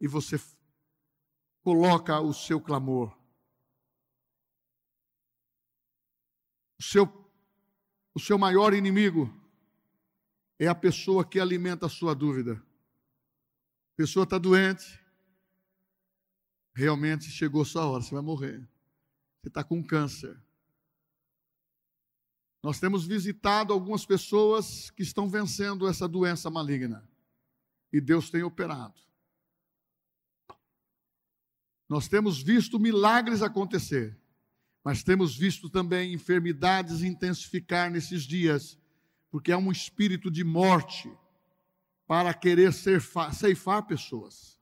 e 0.00 0.06
você 0.06 0.40
coloca 1.62 2.20
o 2.20 2.32
seu 2.32 2.60
clamor. 2.60 3.16
O 6.82 6.84
seu, 6.84 7.30
o 8.12 8.18
seu 8.18 8.36
maior 8.36 8.74
inimigo 8.74 9.32
é 10.58 10.66
a 10.66 10.74
pessoa 10.74 11.24
que 11.24 11.38
alimenta 11.38 11.86
a 11.86 11.88
sua 11.88 12.12
dúvida. 12.12 12.54
A 12.54 13.96
pessoa 13.96 14.24
está 14.24 14.36
doente, 14.36 15.00
realmente 16.74 17.30
chegou 17.30 17.64
sua 17.64 17.86
hora, 17.86 18.02
você 18.02 18.12
vai 18.12 18.20
morrer. 18.20 18.68
Você 19.40 19.46
está 19.46 19.62
com 19.62 19.80
câncer. 19.80 20.36
Nós 22.60 22.80
temos 22.80 23.06
visitado 23.06 23.72
algumas 23.72 24.04
pessoas 24.04 24.90
que 24.90 25.04
estão 25.04 25.28
vencendo 25.28 25.86
essa 25.86 26.08
doença 26.08 26.50
maligna. 26.50 27.08
E 27.92 28.00
Deus 28.00 28.28
tem 28.28 28.42
operado. 28.42 29.00
Nós 31.88 32.08
temos 32.08 32.42
visto 32.42 32.80
milagres 32.80 33.40
acontecer, 33.40 34.20
mas 34.84 35.02
temos 35.02 35.36
visto 35.36 35.70
também 35.70 36.12
enfermidades 36.12 37.02
intensificar 37.02 37.90
nesses 37.90 38.22
dias, 38.24 38.78
porque 39.30 39.52
há 39.52 39.58
um 39.58 39.70
espírito 39.70 40.30
de 40.30 40.42
morte 40.42 41.10
para 42.06 42.34
querer 42.34 42.72
ceifar 42.72 43.86
pessoas. 43.86 44.60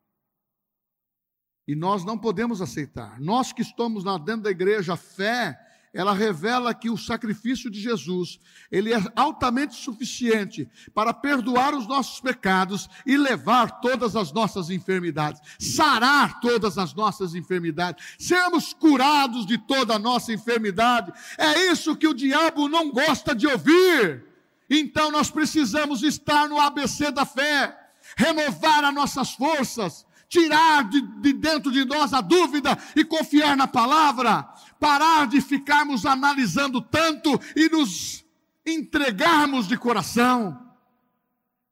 E 1.67 1.75
nós 1.75 2.05
não 2.05 2.19
podemos 2.19 2.61
aceitar. 2.61 3.21
Nós 3.21 3.53
que 3.53 3.62
estamos 3.62 4.05
lá 4.05 4.19
dentro 4.19 4.43
da 4.43 4.50
igreja, 4.50 4.95
a 4.95 4.97
fé 4.97 5.59
ela 5.92 6.12
revela 6.12 6.73
que 6.73 6.88
o 6.88 6.97
sacrifício 6.97 7.68
de 7.68 7.80
Jesus, 7.80 8.38
ele 8.70 8.92
é 8.92 9.02
altamente 9.16 9.75
suficiente 9.75 10.68
para 10.94 11.12
perdoar 11.12 11.75
os 11.75 11.87
nossos 11.87 12.20
pecados 12.20 12.88
e 13.04 13.16
levar 13.16 13.80
todas 13.80 14.14
as 14.14 14.30
nossas 14.32 14.70
enfermidades, 14.70 15.40
sarar 15.59 16.40
todas 16.40 16.78
as 16.78 16.94
nossas 16.94 17.35
enfermidades, 17.35 18.04
sermos 18.18 18.73
curados 18.73 19.44
de 19.44 19.59
toda 19.59 19.94
a 19.94 19.99
nossa 19.99 20.32
enfermidade. 20.32 21.12
É 21.37 21.73
isso 21.73 21.97
que 21.97 22.06
o 22.06 22.14
diabo 22.14 22.68
não 22.68 22.90
gosta 22.90 23.35
de 23.35 23.49
ouvir. 23.49 24.25
Então 24.68 25.11
nós 25.11 25.28
precisamos 25.28 26.04
estar 26.04 26.49
no 26.49 26.61
ABC 26.61 27.11
da 27.11 27.26
fé, 27.26 27.76
renovar 28.16 28.85
as 28.85 28.94
nossas 28.94 29.32
forças, 29.32 30.06
tirar 30.31 30.89
de, 30.89 31.01
de, 31.21 31.33
dentro 31.33 31.73
de 31.73 31.85
nós 31.85 32.15
a 32.15 32.21
dúvida 32.21 32.79
e 32.95 33.05
confiar 33.05 33.57
na 33.57 33.67
palavra, 33.67 34.45
parar 34.79 35.27
de 35.27 35.41
ficarmos 35.41 36.07
analisando 36.07 36.81
tanto 36.81 37.39
e 37.57 37.69
nos 37.69 38.25
entregarmos 38.65 39.67
de 39.67 39.77
coração, 39.77 40.57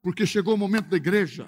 porque 0.01 0.25
chegou 0.25 0.55
o 0.55 0.57
momento 0.57 0.89
da 0.89 0.97
igreja, 0.97 1.47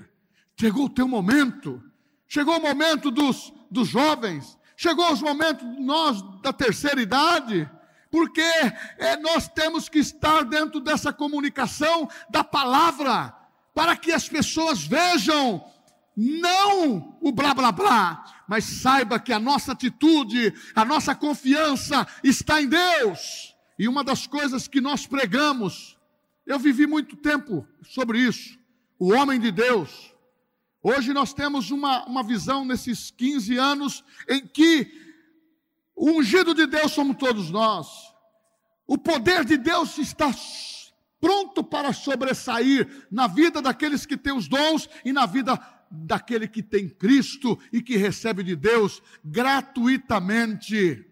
chegou 0.58 0.86
o 0.86 0.90
teu 0.90 1.06
momento, 1.06 1.84
chegou 2.28 2.58
o 2.58 2.62
momento 2.62 3.12
dos, 3.12 3.52
dos 3.70 3.90
jovens, 3.90 4.58
chegou 4.78 5.12
os 5.12 5.22
momentos 5.22 5.68
nós 5.80 6.22
da 6.42 6.54
terceira 6.54 7.02
idade, 7.02 7.70
porque 8.10 8.42
é, 8.98 9.18
nós 9.18 9.50
temos 9.50 9.90
que 9.90 10.00
estar 10.00 10.46
dentro 10.46 10.80
dessa 10.80 11.12
comunicação 11.12 12.08
da 12.30 12.44
palavra, 12.44 13.36
para 13.74 13.98
que 13.98 14.14
as 14.14 14.30
pessoas 14.30 14.86
vejam 14.86 15.62
não 16.16 17.18
o 17.22 17.32
blá 17.32 17.54
blá 17.54 17.72
blá, 17.72 18.44
mas 18.48 18.66
saiba 18.66 19.20
que 19.20 19.32
a 19.32 19.40
nossa 19.40 19.72
atitude, 19.72 20.54
a 20.76 20.84
nossa 20.84 21.16
confiança 21.16 22.06
está 22.24 22.62
em 22.62 22.68
Deus. 22.68 23.56
E 23.80 23.88
uma 23.88 24.04
das 24.04 24.28
coisas 24.28 24.68
que 24.68 24.82
nós 24.82 25.08
pregamos, 25.08 25.98
eu 26.46 26.60
vivi 26.60 26.86
muito 26.86 27.16
tempo 27.16 27.66
sobre 27.84 28.20
isso, 28.20 28.58
o 29.00 29.14
homem 29.14 29.40
de 29.40 29.52
Deus. 29.52 30.14
Hoje 30.84 31.14
nós 31.14 31.34
temos 31.34 31.72
uma, 31.72 32.06
uma 32.06 32.24
visão 32.24 32.66
nesses 32.66 33.12
15 33.12 33.58
anos 33.58 34.04
em 34.28 34.46
que 34.46 34.92
o 35.96 36.12
ungido 36.12 36.54
de 36.54 36.66
Deus 36.66 36.92
somos 36.92 37.18
todos 37.18 37.50
nós. 37.50 37.88
O 38.88 38.98
poder 38.98 39.46
de 39.46 39.58
Deus 39.58 39.98
está 39.98 40.34
pronto 41.20 41.64
para 41.64 41.94
sobressair 41.94 43.08
na 43.12 43.28
vida 43.28 43.62
daqueles 43.62 44.06
que 44.06 44.18
têm 44.18 44.34
os 44.34 44.48
dons 44.48 44.90
e 45.06 45.14
na 45.14 45.26
vida 45.26 45.60
daquele 45.92 46.48
que 46.48 46.64
tem 46.64 46.88
Cristo 46.88 47.60
e 47.72 47.82
que 47.82 47.98
recebe 47.98 48.44
de 48.44 48.56
Deus 48.56 49.04
gratuitamente. 49.24 51.06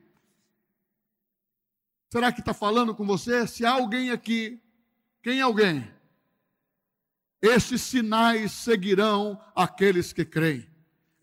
Será 2.10 2.32
que 2.32 2.40
está 2.40 2.54
falando 2.54 2.96
com 2.96 3.06
você? 3.06 3.46
Se 3.46 3.66
há 3.66 3.72
alguém 3.72 4.10
aqui, 4.10 4.60
quem 5.22 5.40
é 5.40 5.42
alguém? 5.42 5.88
Esses 7.42 7.82
sinais 7.82 8.52
seguirão 8.52 9.40
aqueles 9.56 10.12
que 10.12 10.26
creem. 10.26 10.68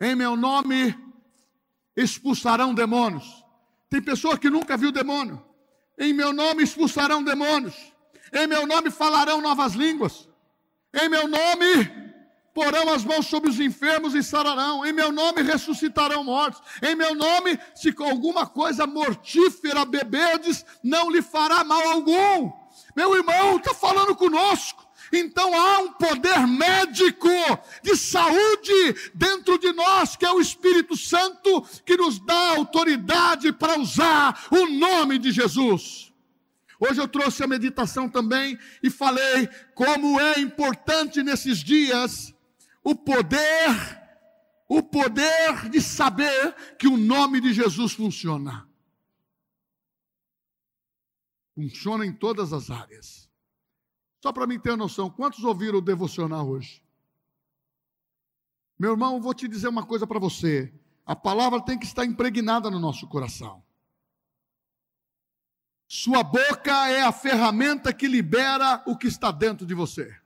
Em 0.00 0.14
meu 0.14 0.36
nome 0.36 0.96
expulsarão 1.96 2.74
demônios. 2.74 3.44
Tem 3.88 4.00
pessoa 4.02 4.38
que 4.38 4.50
nunca 4.50 4.76
viu 4.76 4.92
demônio. 4.92 5.42
Em 5.98 6.12
meu 6.12 6.32
nome 6.32 6.62
expulsarão 6.62 7.24
demônios. 7.24 7.74
Em 8.32 8.46
meu 8.46 8.66
nome 8.66 8.90
falarão 8.90 9.40
novas 9.40 9.72
línguas. 9.72 10.28
Em 10.92 11.08
meu 11.08 11.26
nome 11.26 12.06
porão 12.56 12.88
as 12.88 13.04
mãos 13.04 13.26
sobre 13.26 13.50
os 13.50 13.60
enfermos 13.60 14.14
e 14.14 14.22
sararão, 14.22 14.86
em 14.86 14.90
meu 14.90 15.12
nome 15.12 15.42
ressuscitarão 15.42 16.24
mortos, 16.24 16.62
em 16.82 16.96
meu 16.96 17.14
nome, 17.14 17.58
se 17.74 17.94
alguma 17.98 18.46
coisa 18.46 18.86
mortífera 18.86 19.84
beberdes, 19.84 20.64
não 20.82 21.10
lhe 21.10 21.20
fará 21.20 21.62
mal 21.62 21.86
algum. 21.86 22.50
Meu 22.96 23.14
irmão 23.14 23.58
está 23.58 23.74
falando 23.74 24.16
conosco. 24.16 24.86
Então 25.12 25.54
há 25.54 25.80
um 25.80 25.92
poder 25.92 26.46
médico 26.46 27.28
de 27.82 27.94
saúde 27.94 29.10
dentro 29.14 29.58
de 29.58 29.70
nós, 29.74 30.16
que 30.16 30.24
é 30.24 30.30
o 30.32 30.40
Espírito 30.40 30.96
Santo, 30.96 31.62
que 31.84 31.94
nos 31.94 32.18
dá 32.18 32.56
autoridade 32.56 33.52
para 33.52 33.78
usar 33.78 34.46
o 34.50 34.64
nome 34.66 35.18
de 35.18 35.30
Jesus. 35.30 36.10
Hoje 36.80 37.02
eu 37.02 37.06
trouxe 37.06 37.44
a 37.44 37.46
meditação 37.46 38.08
também 38.08 38.58
e 38.82 38.88
falei 38.88 39.46
como 39.74 40.18
é 40.18 40.40
importante 40.40 41.22
nesses 41.22 41.58
dias 41.58 42.34
o 42.86 42.94
poder, 42.94 44.00
o 44.68 44.80
poder 44.80 45.68
de 45.68 45.80
saber 45.80 46.54
que 46.78 46.86
o 46.86 46.96
nome 46.96 47.40
de 47.40 47.52
Jesus 47.52 47.94
funciona. 47.94 48.70
Funciona 51.52 52.06
em 52.06 52.12
todas 52.12 52.52
as 52.52 52.70
áreas. 52.70 53.28
Só 54.22 54.32
para 54.32 54.46
mim 54.46 54.60
ter 54.60 54.76
noção, 54.76 55.10
quantos 55.10 55.42
ouviram 55.42 55.78
o 55.78 55.82
devocional 55.82 56.48
hoje? 56.48 56.80
Meu 58.78 58.92
irmão, 58.92 59.20
vou 59.20 59.34
te 59.34 59.48
dizer 59.48 59.66
uma 59.66 59.84
coisa 59.84 60.06
para 60.06 60.20
você. 60.20 60.72
A 61.04 61.16
palavra 61.16 61.60
tem 61.60 61.76
que 61.76 61.86
estar 61.86 62.04
impregnada 62.04 62.70
no 62.70 62.78
nosso 62.78 63.08
coração. 63.08 63.64
Sua 65.88 66.22
boca 66.22 66.86
é 66.88 67.02
a 67.02 67.10
ferramenta 67.10 67.92
que 67.92 68.06
libera 68.06 68.80
o 68.86 68.96
que 68.96 69.08
está 69.08 69.32
dentro 69.32 69.66
de 69.66 69.74
você. 69.74 70.16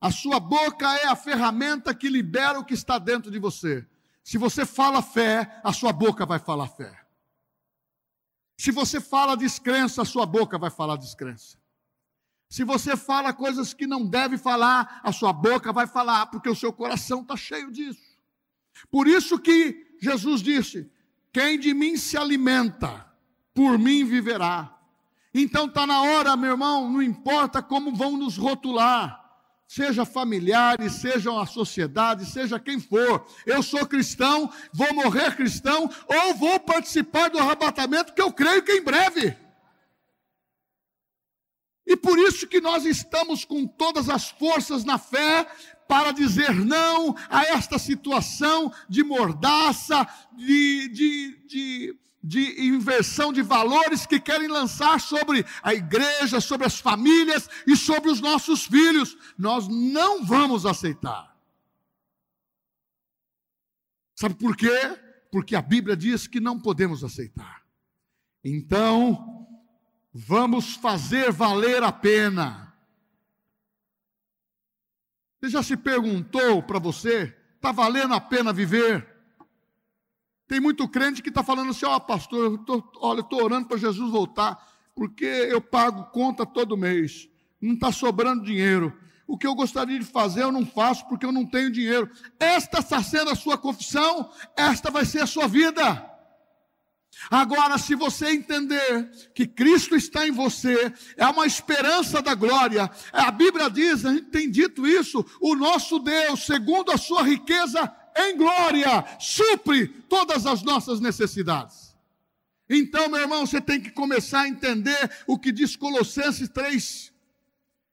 A 0.00 0.10
sua 0.10 0.40
boca 0.40 0.86
é 0.96 1.06
a 1.08 1.14
ferramenta 1.14 1.94
que 1.94 2.08
libera 2.08 2.58
o 2.58 2.64
que 2.64 2.72
está 2.72 2.98
dentro 2.98 3.30
de 3.30 3.38
você. 3.38 3.86
Se 4.24 4.38
você 4.38 4.64
fala 4.64 5.02
fé, 5.02 5.60
a 5.62 5.72
sua 5.72 5.92
boca 5.92 6.24
vai 6.24 6.38
falar 6.38 6.68
fé. 6.68 6.98
Se 8.56 8.70
você 8.70 9.00
fala 9.00 9.36
descrença, 9.36 10.00
a 10.00 10.04
sua 10.04 10.24
boca 10.24 10.56
vai 10.58 10.70
falar 10.70 10.96
descrença. 10.96 11.58
Se 12.48 12.64
você 12.64 12.96
fala 12.96 13.32
coisas 13.32 13.74
que 13.74 13.86
não 13.86 14.06
deve 14.06 14.38
falar, 14.38 15.00
a 15.04 15.12
sua 15.12 15.32
boca 15.32 15.72
vai 15.72 15.86
falar, 15.86 16.26
porque 16.26 16.48
o 16.48 16.56
seu 16.56 16.72
coração 16.72 17.20
está 17.20 17.36
cheio 17.36 17.70
disso. 17.70 18.18
Por 18.90 19.06
isso 19.06 19.38
que 19.38 19.96
Jesus 20.00 20.42
disse: 20.42 20.90
Quem 21.32 21.58
de 21.58 21.74
mim 21.74 21.96
se 21.96 22.16
alimenta, 22.16 23.06
por 23.54 23.78
mim 23.78 24.04
viverá. 24.04 24.76
Então 25.32 25.66
está 25.66 25.86
na 25.86 26.02
hora, 26.02 26.36
meu 26.36 26.52
irmão, 26.52 26.90
não 26.90 27.02
importa 27.02 27.62
como 27.62 27.94
vão 27.94 28.16
nos 28.16 28.36
rotular 28.36 29.19
seja 29.70 30.04
familiares, 30.04 30.94
sejam 30.94 31.38
a 31.38 31.46
sociedade, 31.46 32.26
seja 32.26 32.58
quem 32.58 32.80
for. 32.80 33.24
Eu 33.46 33.62
sou 33.62 33.86
cristão, 33.86 34.52
vou 34.72 34.92
morrer 34.92 35.36
cristão, 35.36 35.88
ou 36.08 36.34
vou 36.34 36.58
participar 36.58 37.30
do 37.30 37.38
arrebatamento, 37.38 38.12
que 38.12 38.20
eu 38.20 38.32
creio 38.32 38.64
que 38.64 38.72
em 38.72 38.82
breve. 38.82 39.36
E 41.86 41.96
por 41.96 42.18
isso 42.18 42.48
que 42.48 42.60
nós 42.60 42.84
estamos 42.84 43.44
com 43.44 43.64
todas 43.64 44.08
as 44.08 44.28
forças 44.28 44.82
na 44.82 44.98
fé 44.98 45.46
para 45.86 46.10
dizer 46.10 46.52
não 46.52 47.14
a 47.28 47.44
esta 47.44 47.78
situação 47.78 48.72
de 48.88 49.04
mordaça, 49.04 50.04
de, 50.36 50.88
de, 50.88 51.46
de 51.46 51.98
de 52.22 52.66
inversão 52.66 53.32
de 53.32 53.42
valores 53.42 54.04
que 54.04 54.20
querem 54.20 54.48
lançar 54.48 55.00
sobre 55.00 55.44
a 55.62 55.72
igreja, 55.74 56.40
sobre 56.40 56.66
as 56.66 56.78
famílias 56.78 57.48
e 57.66 57.76
sobre 57.76 58.10
os 58.10 58.20
nossos 58.20 58.64
filhos. 58.64 59.16
Nós 59.38 59.66
não 59.68 60.24
vamos 60.24 60.66
aceitar. 60.66 61.34
Sabe 64.14 64.34
por 64.34 64.54
quê? 64.54 64.98
Porque 65.32 65.56
a 65.56 65.62
Bíblia 65.62 65.96
diz 65.96 66.26
que 66.26 66.40
não 66.40 66.60
podemos 66.60 67.02
aceitar. 67.02 67.62
Então, 68.44 69.46
vamos 70.12 70.74
fazer 70.74 71.32
valer 71.32 71.82
a 71.82 71.90
pena. 71.90 72.74
Você 75.40 75.50
já 75.50 75.62
se 75.62 75.74
perguntou 75.74 76.62
para 76.62 76.78
você, 76.78 77.34
está 77.56 77.72
valendo 77.72 78.12
a 78.12 78.20
pena 78.20 78.52
viver? 78.52 79.09
Tem 80.50 80.58
muito 80.58 80.88
crente 80.88 81.22
que 81.22 81.28
está 81.28 81.44
falando 81.44 81.70
assim: 81.70 81.86
ó, 81.86 81.94
oh, 81.94 82.00
pastor, 82.00 82.44
eu 82.44 82.58
tô, 82.58 82.82
olha, 82.96 83.20
eu 83.20 83.22
estou 83.22 83.40
orando 83.40 83.68
para 83.68 83.78
Jesus 83.78 84.10
voltar, 84.10 84.58
porque 84.96 85.24
eu 85.24 85.60
pago 85.60 86.10
conta 86.10 86.44
todo 86.44 86.76
mês, 86.76 87.28
não 87.62 87.74
está 87.74 87.92
sobrando 87.92 88.42
dinheiro. 88.42 88.92
O 89.28 89.38
que 89.38 89.46
eu 89.46 89.54
gostaria 89.54 89.96
de 89.96 90.04
fazer 90.04 90.42
eu 90.42 90.50
não 90.50 90.66
faço 90.66 91.06
porque 91.06 91.24
eu 91.24 91.30
não 91.30 91.46
tenho 91.46 91.70
dinheiro. 91.70 92.10
Esta 92.40 92.80
está 92.80 93.00
sendo 93.00 93.30
a 93.30 93.36
sua 93.36 93.56
confissão, 93.56 94.28
esta 94.56 94.90
vai 94.90 95.04
ser 95.04 95.22
a 95.22 95.26
sua 95.26 95.46
vida. 95.46 96.04
Agora, 97.30 97.78
se 97.78 97.94
você 97.94 98.32
entender 98.32 99.08
que 99.32 99.46
Cristo 99.46 99.94
está 99.94 100.26
em 100.26 100.32
você, 100.32 100.92
é 101.16 101.28
uma 101.28 101.46
esperança 101.46 102.20
da 102.20 102.34
glória. 102.34 102.90
A 103.12 103.30
Bíblia 103.30 103.70
diz, 103.70 104.04
a 104.04 104.12
gente 104.12 104.30
tem 104.30 104.50
dito 104.50 104.84
isso, 104.84 105.24
o 105.40 105.54
nosso 105.54 106.00
Deus, 106.00 106.44
segundo 106.44 106.90
a 106.90 106.98
sua 106.98 107.22
riqueza 107.22 107.99
em 108.16 108.36
glória, 108.36 109.04
supre 109.18 109.88
todas 109.88 110.46
as 110.46 110.62
nossas 110.62 111.00
necessidades. 111.00 111.96
Então, 112.68 113.08
meu 113.08 113.20
irmão, 113.20 113.44
você 113.44 113.60
tem 113.60 113.80
que 113.80 113.90
começar 113.90 114.42
a 114.42 114.48
entender 114.48 115.10
o 115.26 115.38
que 115.38 115.50
diz 115.50 115.74
Colossenses 115.74 116.48
3. 116.48 117.12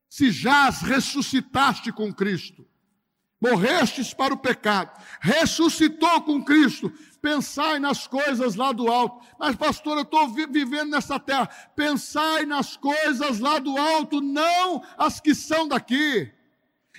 Se 0.08 0.32
jaz 0.32 0.82
ressuscitaste 0.82 1.92
com 1.92 2.14
Cristo, 2.14 2.66
morrestes 3.42 4.14
para 4.14 4.34
o 4.34 4.38
pecado, 4.38 4.92
ressuscitou 5.20 6.22
com 6.22 6.44
Cristo, 6.44 6.94
pensai 7.22 7.80
nas 7.80 8.06
coisas 8.06 8.56
lá 8.56 8.72
do 8.72 8.88
alto. 8.88 9.26
Mas, 9.40 9.56
pastor, 9.56 9.98
eu 9.98 10.04
estou 10.04 10.30
vivendo 10.30 10.92
nessa 10.92 11.20
terra. 11.20 11.48
Pensai 11.76 12.46
nas 12.46 12.78
coisas 12.78 13.40
lá 13.40 13.58
do 13.60 13.76
alto, 13.78 14.22
não 14.22 14.84
as 14.98 15.20
que 15.20 15.34
são 15.34 15.68
daqui 15.68 16.32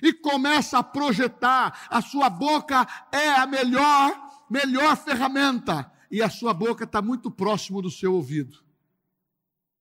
e 0.03 0.13
começa 0.13 0.79
a 0.79 0.83
projetar. 0.83 1.87
A 1.91 2.01
sua 2.01 2.31
boca 2.31 2.87
é 3.13 3.31
a 3.31 3.47
melhor, 3.47 4.47
melhor 4.51 4.97
ferramenta. 4.97 5.91
E 6.11 6.23
a 6.23 6.31
sua 6.31 6.55
boca 6.55 6.85
está 6.85 7.03
muito 7.03 7.31
próximo 7.31 7.83
do 7.83 7.91
seu 7.91 8.15
ouvido. 8.15 8.65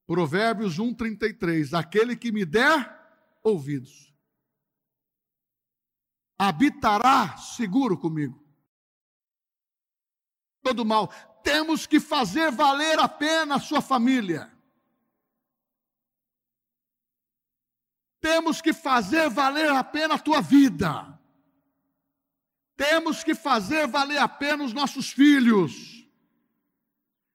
Provérbios 0.06 0.77
1,33: 0.77 1.77
Aquele 1.77 2.15
que 2.15 2.32
me 2.32 2.45
der 2.45 2.97
ouvidos, 3.43 4.13
habitará 6.38 7.38
seguro 7.38 7.97
comigo. 7.97 8.43
Todo 10.62 10.86
mal. 10.86 11.08
Temos 11.43 11.88
que 11.88 11.99
fazer 11.99 12.51
valer 12.51 12.99
a 12.99 13.08
pena 13.08 13.56
a 13.56 13.60
sua 13.60 13.82
família. 13.82 14.51
Temos 18.28 18.60
que 18.62 18.74
fazer 18.74 19.30
valer 19.30 19.72
a 19.72 19.82
pena 19.82 20.16
a 20.16 20.20
tua 20.20 20.42
vida. 20.42 21.18
Temos 22.76 23.24
que 23.24 23.34
fazer 23.34 23.88
valer 23.88 24.18
a 24.18 24.28
pena 24.28 24.66
os 24.66 24.74
nossos 24.74 25.10
filhos. 25.10 26.06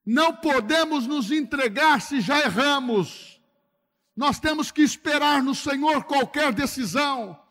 Não 0.05 0.35
podemos 0.35 1.07
nos 1.07 1.31
entregar 1.31 1.99
se 1.99 2.21
já 2.21 2.41
erramos. 2.41 3.41
Nós 4.15 4.39
temos 4.39 4.69
que 4.69 4.83
esperar 4.83 5.41
no 5.41 5.55
Senhor 5.55 6.03
qualquer 6.03 6.53
decisão. 6.53 7.42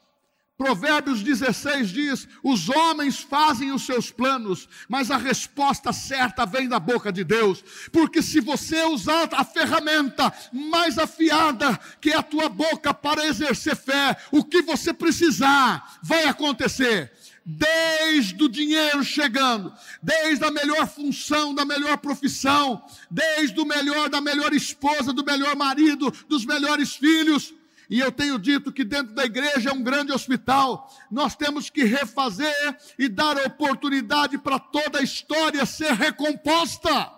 Provérbios 0.56 1.22
16 1.22 1.90
diz: 1.90 2.28
os 2.42 2.68
homens 2.68 3.20
fazem 3.20 3.72
os 3.72 3.84
seus 3.84 4.10
planos, 4.10 4.68
mas 4.88 5.10
a 5.10 5.16
resposta 5.16 5.92
certa 5.92 6.46
vem 6.46 6.68
da 6.68 6.78
boca 6.78 7.10
de 7.10 7.24
Deus. 7.24 7.64
Porque 7.90 8.22
se 8.22 8.40
você 8.40 8.84
usar 8.84 9.28
a 9.32 9.44
ferramenta 9.44 10.32
mais 10.52 10.98
afiada, 10.98 11.76
que 12.00 12.10
é 12.10 12.16
a 12.16 12.22
tua 12.22 12.48
boca, 12.48 12.94
para 12.94 13.26
exercer 13.26 13.74
fé, 13.74 14.16
o 14.30 14.44
que 14.44 14.62
você 14.62 14.92
precisar 14.92 15.98
vai 16.02 16.24
acontecer. 16.24 17.10
desde 17.44 18.44
o 18.44 18.48
dinheiro 18.48 19.02
chegando, 19.02 19.72
desde 20.00 20.44
a 20.44 20.50
melhor 20.50 20.86
função, 20.86 21.52
da 21.52 21.64
melhor 21.64 21.98
profissão, 21.98 22.84
desde 23.10 23.58
o 23.60 23.64
melhor 23.64 24.08
da 24.08 24.20
melhor 24.20 24.52
esposa, 24.52 25.12
do 25.12 25.24
melhor 25.24 25.56
marido, 25.56 26.12
dos 26.28 26.44
melhores 26.44 26.94
filhos. 26.94 27.52
E 27.92 28.00
eu 28.00 28.10
tenho 28.10 28.38
dito 28.38 28.72
que 28.72 28.84
dentro 28.84 29.14
da 29.14 29.22
igreja 29.22 29.68
é 29.68 29.72
um 29.74 29.82
grande 29.82 30.12
hospital. 30.12 30.90
Nós 31.10 31.36
temos 31.36 31.68
que 31.68 31.84
refazer 31.84 32.78
e 32.98 33.06
dar 33.06 33.36
oportunidade 33.36 34.38
para 34.38 34.58
toda 34.58 34.98
a 34.98 35.02
história 35.02 35.66
ser 35.66 35.92
recomposta. 35.92 37.12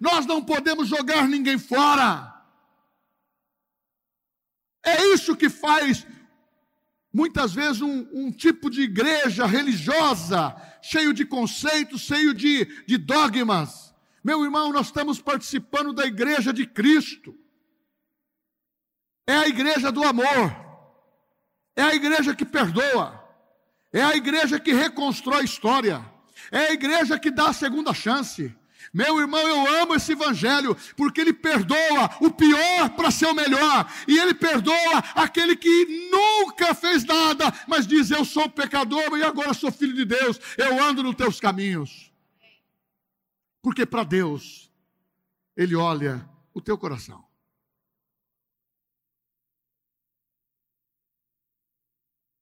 Nós 0.00 0.26
não 0.26 0.40
podemos 0.40 0.86
jogar 0.86 1.26
ninguém 1.26 1.58
fora. 1.58 2.32
É 4.84 5.04
isso 5.06 5.34
que 5.34 5.50
faz 5.50 6.06
muitas 7.12 7.52
vezes 7.52 7.82
um, 7.82 8.06
um, 8.12 8.30
tipo 8.30 8.70
de 8.70 8.82
igreja 8.82 9.46
religiosa, 9.46 10.54
cheio 10.80 11.12
de 11.12 11.24
conceitos, 11.24 12.02
cheio 12.02 12.32
de, 12.32 12.66
de 12.86 12.96
dogmas. 12.96 13.92
Meu 14.22 14.44
irmão, 14.44 14.72
nós 14.72 14.86
estamos 14.86 15.20
participando 15.20 15.92
da 15.92 16.06
igreja 16.06 16.52
de 16.52 16.68
Cristo. 16.68 17.36
É 19.30 19.36
a 19.36 19.46
igreja 19.46 19.92
do 19.92 20.02
amor. 20.02 20.56
É 21.76 21.82
a 21.84 21.94
igreja 21.94 22.34
que 22.34 22.44
perdoa. 22.44 23.24
É 23.92 24.02
a 24.02 24.16
igreja 24.16 24.58
que 24.58 24.72
reconstrói 24.72 25.42
a 25.42 25.44
história. 25.44 26.04
É 26.50 26.58
a 26.58 26.72
igreja 26.72 27.16
que 27.16 27.30
dá 27.30 27.50
a 27.50 27.52
segunda 27.52 27.94
chance. 27.94 28.52
Meu 28.92 29.20
irmão, 29.20 29.40
eu 29.46 29.82
amo 29.82 29.94
esse 29.94 30.12
evangelho, 30.12 30.76
porque 30.96 31.20
ele 31.20 31.32
perdoa 31.32 32.10
o 32.20 32.32
pior 32.32 32.90
para 32.96 33.12
ser 33.12 33.26
o 33.26 33.34
melhor, 33.34 33.88
e 34.08 34.18
ele 34.18 34.34
perdoa 34.34 34.98
aquele 35.14 35.54
que 35.54 36.08
nunca 36.10 36.74
fez 36.74 37.04
nada, 37.04 37.54
mas 37.68 37.86
diz: 37.86 38.10
Eu 38.10 38.24
sou 38.24 38.48
pecador 38.48 39.16
e 39.16 39.22
agora 39.22 39.54
sou 39.54 39.70
filho 39.70 39.94
de 39.94 40.04
Deus, 40.04 40.40
eu 40.58 40.82
ando 40.82 41.04
nos 41.04 41.14
teus 41.14 41.38
caminhos. 41.38 42.10
Porque 43.62 43.86
para 43.86 44.02
Deus, 44.02 44.72
Ele 45.56 45.76
olha 45.76 46.28
o 46.52 46.60
teu 46.60 46.76
coração. 46.76 47.29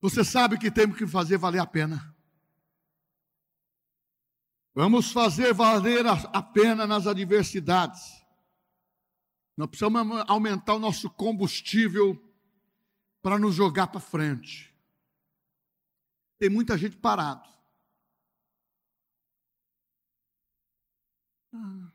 Você 0.01 0.25
sabe 0.25 0.59
que 0.59 0.71
temos 0.71 0.97
que 0.97 1.07
fazer 1.07 1.37
valer 1.39 1.61
a 1.61 1.67
pena. 1.67 2.17
Vamos 4.75 5.11
fazer 5.11 5.53
valer 5.53 6.07
a 6.07 6.43
pena 6.43 6.87
nas 6.87 7.07
adversidades. 7.07 8.01
Nós 9.57 9.69
precisamos 9.69 10.25
aumentar 10.29 10.75
o 10.75 10.79
nosso 10.79 11.11
combustível 11.11 12.17
para 13.21 13.41
nos 13.41 13.57
jogar 13.57 13.89
para 13.89 13.99
frente. 13.99 14.73
Tem 16.39 16.49
muita 16.49 16.79
gente 16.79 16.97
parado. 16.97 17.49
Ah, 21.53 21.93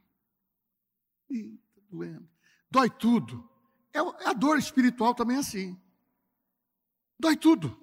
tá 1.29 1.81
doendo. 1.89 2.29
Dói 2.69 2.89
tudo. 2.89 3.49
É, 3.93 3.99
é 3.99 4.29
a 4.29 4.33
dor 4.33 4.57
espiritual 4.59 5.15
também 5.15 5.37
é 5.37 5.39
assim. 5.39 5.81
Dói 7.17 7.37
tudo. 7.37 7.82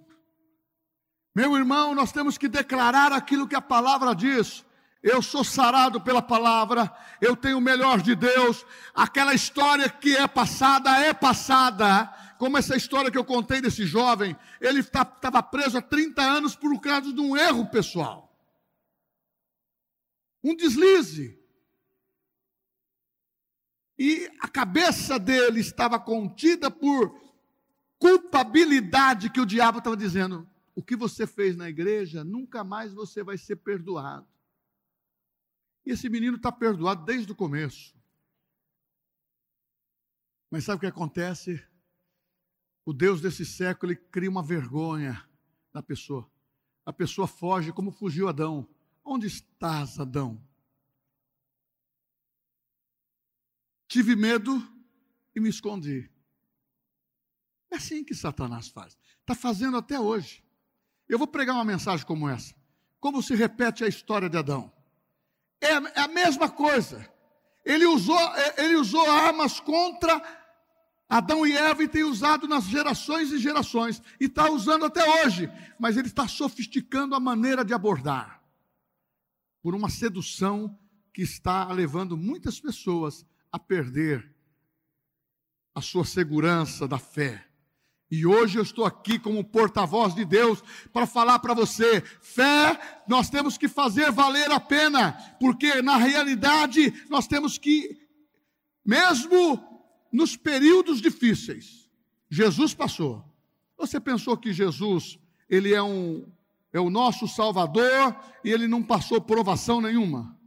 Meu 1.41 1.57
irmão, 1.57 1.95
nós 1.95 2.13
temos 2.13 2.37
que 2.37 2.49
declarar 2.49 3.15
aquilo 3.15 3.49
que 3.49 3.55
a 3.55 3.63
palavra 3.63 4.15
diz 4.15 4.63
eu 5.03 5.23
sou 5.23 5.43
sarado 5.43 5.99
pela 5.99 6.21
palavra, 6.21 6.95
eu 7.19 7.35
tenho 7.35 7.57
o 7.57 7.63
melhor 7.63 8.03
de 8.03 8.15
Deus. 8.15 8.67
Aquela 8.95 9.33
história 9.33 9.89
que 9.89 10.15
é 10.15 10.29
passada, 10.29 10.91
é 10.99 11.15
passada. 11.15 12.07
Como 12.39 12.59
essa 12.59 12.77
história 12.77 13.11
que 13.11 13.17
eu 13.17 13.25
contei 13.25 13.63
desse 13.63 13.87
jovem, 13.87 14.37
ele 14.61 14.81
estava 14.81 15.43
preso 15.43 15.79
há 15.79 15.81
30 15.81 16.21
anos 16.21 16.55
por 16.55 16.79
causa 16.79 17.11
de 17.11 17.21
um 17.23 17.35
erro 17.35 17.71
pessoal. 17.71 18.31
Um 20.45 20.55
deslize. 20.55 21.39
E 23.99 24.31
a 24.43 24.49
cabeça 24.49 25.19
dele 25.19 25.61
estava 25.61 25.99
contida 25.99 26.71
por 26.71 27.19
culpabilidade 27.99 29.31
que 29.31 29.41
o 29.41 29.47
diabo 29.47 29.79
estava 29.79 29.97
dizendo: 29.97 30.50
o 30.81 30.83
que 30.83 30.97
você 30.97 31.27
fez 31.27 31.59
na 31.59 31.69
igreja, 31.69 32.25
nunca 32.25 32.65
mais 32.65 32.95
você 32.95 33.23
vai 33.23 33.37
ser 33.37 33.57
perdoado. 33.57 34.27
E 35.85 35.91
esse 35.91 36.09
menino 36.09 36.39
está 36.39 36.51
perdoado 36.51 37.05
desde 37.05 37.31
o 37.31 37.37
começo. 37.37 37.95
Mas 40.51 40.65
sabe 40.65 40.79
o 40.79 40.81
que 40.81 40.87
acontece? 40.87 41.63
O 42.83 42.95
Deus 42.95 43.21
desse 43.21 43.45
século 43.45 43.93
ele 43.93 44.01
cria 44.01 44.31
uma 44.31 44.43
vergonha 44.43 45.23
na 45.71 45.83
pessoa. 45.83 46.27
A 46.87 46.95
pessoa 46.95 47.29
foge 47.29 47.75
como 47.75 47.93
fugiu 47.93 48.27
Adão. 48.27 48.67
Onde 49.05 49.27
estás, 49.27 50.01
Adão? 50.01 50.43
Tive 53.87 54.17
medo 54.17 54.57
e 55.35 55.41
me 55.41 55.51
escondi. 55.51 56.11
É 57.71 57.77
assim 57.77 58.03
que 58.03 58.15
Satanás 58.15 58.69
faz. 58.69 58.97
Está 59.21 59.35
fazendo 59.35 59.77
até 59.77 60.01
hoje. 60.01 60.43
Eu 61.11 61.19
vou 61.19 61.27
pregar 61.27 61.57
uma 61.57 61.65
mensagem 61.65 62.07
como 62.07 62.29
essa. 62.29 62.55
Como 63.01 63.21
se 63.21 63.35
repete 63.35 63.83
a 63.83 63.89
história 63.89 64.31
de 64.31 64.37
Adão. 64.37 64.73
É, 65.61 65.73
é 65.73 66.01
a 66.03 66.09
mesma 66.09 66.49
coisa. 66.49 67.05
Ele 67.65 67.85
usou, 67.85 68.17
é, 68.17 68.65
ele 68.65 68.77
usou 68.77 69.11
armas 69.11 69.59
contra 69.59 70.23
Adão 71.09 71.45
e 71.45 71.53
Eva 71.53 71.83
e 71.83 71.89
tem 71.89 72.05
usado 72.05 72.47
nas 72.47 72.65
gerações 72.67 73.33
e 73.33 73.39
gerações, 73.39 74.01
e 74.21 74.27
está 74.27 74.49
usando 74.49 74.85
até 74.85 75.05
hoje, 75.25 75.51
mas 75.81 75.97
ele 75.97 76.07
está 76.07 76.29
sofisticando 76.29 77.17
a 77.17 77.21
maneira 77.21 77.65
de 77.65 77.75
abordar, 77.75 78.41
por 79.61 79.75
uma 79.75 79.91
sedução 79.91 80.79
que 81.13 81.23
está 81.23 81.67
levando 81.73 82.17
muitas 82.17 82.61
pessoas 82.61 83.27
a 83.51 83.59
perder 83.59 84.33
a 85.75 85.83
sua 85.83 86.05
segurança 86.05 86.87
da 86.87 86.99
fé. 86.99 87.50
E 88.11 88.27
hoje 88.27 88.59
eu 88.59 88.63
estou 88.63 88.85
aqui 88.85 89.19
como 89.19 89.45
porta-voz 89.45 90.15
de 90.15 90.25
Deus 90.25 90.63
para 90.93 91.07
falar 91.07 91.39
para 91.39 91.55
você: 91.55 92.01
fé 92.21 92.79
nós 93.07 93.31
temos 93.31 93.57
que 93.57 93.69
fazer 93.69 94.11
valer 94.11 94.51
a 94.51 94.59
pena, 94.59 95.13
porque 95.39 95.81
na 95.81 95.97
realidade 95.97 96.93
nós 97.09 97.29
temos 97.29 97.57
que, 97.57 97.97
mesmo 98.85 99.63
nos 100.13 100.37
períodos 100.37 101.01
difíceis, 101.01 101.89
Jesus 102.29 102.75
passou. 102.75 103.25
Você 103.79 104.01
pensou 104.01 104.37
que 104.37 104.53
Jesus, 104.53 105.19
ele 105.49 105.73
é 105.73 105.83
um 105.83 106.27
é 106.73 106.79
o 106.79 106.91
nosso 106.91 107.27
Salvador 107.27 108.17
e 108.45 108.51
ele 108.51 108.69
não 108.69 108.83
passou 108.83 109.21
provação 109.21 109.81
nenhuma? 109.81 110.39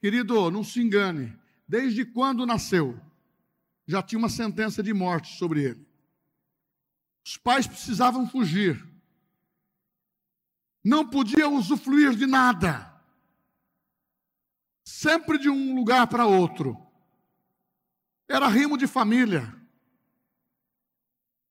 Querido, 0.00 0.50
não 0.50 0.62
se 0.62 0.80
engane. 0.80 1.34
Desde 1.66 2.04
quando 2.04 2.44
nasceu, 2.44 3.00
já 3.86 4.02
tinha 4.02 4.18
uma 4.18 4.28
sentença 4.28 4.82
de 4.82 4.92
morte 4.92 5.38
sobre 5.38 5.64
ele. 5.64 5.86
Os 7.24 7.38
pais 7.38 7.66
precisavam 7.66 8.28
fugir. 8.28 8.86
Não 10.84 11.08
podiam 11.08 11.54
usufruir 11.54 12.14
de 12.14 12.26
nada. 12.26 12.92
Sempre 14.84 15.38
de 15.38 15.48
um 15.48 15.74
lugar 15.74 16.06
para 16.06 16.26
outro. 16.26 16.76
Era 18.28 18.48
rimo 18.48 18.76
de 18.76 18.86
família. 18.86 19.54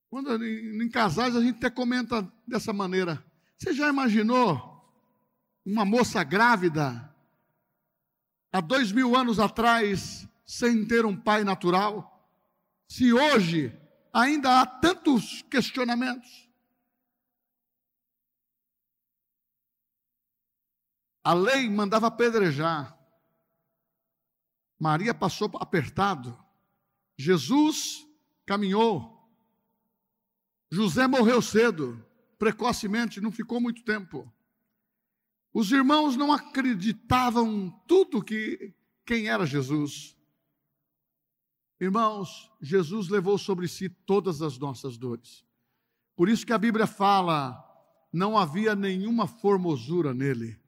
Quando 0.09 0.45
em 0.45 0.89
casais 0.89 1.35
a 1.35 1.41
gente 1.41 1.57
até 1.57 1.71
comenta 1.71 2.31
dessa 2.47 2.71
maneira. 2.71 3.25
Você 3.57 3.73
já 3.73 3.89
imaginou 3.89 4.71
uma 5.65 5.83
moça 5.83 6.23
grávida 6.23 7.11
há 8.51 8.61
dois 8.61 8.91
mil 8.91 9.15
anos 9.15 9.39
atrás 9.39 10.27
sem 10.45 10.85
ter 10.85 11.03
um 11.03 11.15
pai 11.15 11.43
natural? 11.43 12.29
Se 12.87 13.11
hoje 13.11 13.75
ainda 14.13 14.61
há 14.61 14.65
tantos 14.65 15.41
questionamentos. 15.49 16.47
A 21.23 21.33
lei 21.33 21.69
mandava 21.69 22.07
apedrejar. 22.07 22.95
Maria 24.77 25.13
passou 25.13 25.49
apertado. 25.59 26.37
Jesus 27.17 28.05
caminhou. 28.45 29.11
José 30.69 31.07
morreu 31.07 31.41
cedo, 31.41 32.05
precocemente, 32.37 33.21
não 33.21 33.31
ficou 33.31 33.61
muito 33.61 33.83
tempo. 33.83 34.31
Os 35.53 35.71
irmãos 35.71 36.17
não 36.17 36.31
acreditavam 36.33 37.69
tudo 37.87 38.23
que 38.23 38.73
quem 39.05 39.27
era 39.27 39.45
Jesus. 39.45 40.17
Irmãos, 41.79 42.51
Jesus 42.61 43.09
levou 43.09 43.37
sobre 43.37 43.67
si 43.67 43.89
todas 43.89 44.41
as 44.41 44.57
nossas 44.57 44.97
dores. 44.97 45.45
Por 46.15 46.29
isso 46.29 46.45
que 46.45 46.53
a 46.53 46.57
Bíblia 46.57 46.87
fala: 46.87 47.61
não 48.11 48.37
havia 48.37 48.75
nenhuma 48.75 49.27
formosura 49.27 50.13
nele. 50.13 50.61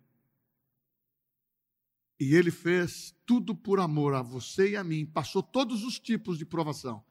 E 2.19 2.33
ele 2.33 2.49
fez 2.49 3.15
tudo 3.25 3.55
por 3.55 3.79
amor 3.79 4.13
a 4.13 4.21
você 4.21 4.71
e 4.71 4.77
a 4.77 4.83
mim, 4.83 5.05
passou 5.05 5.43
todos 5.43 5.83
os 5.83 5.99
tipos 5.99 6.37
de 6.37 6.45
provação, 6.45 7.03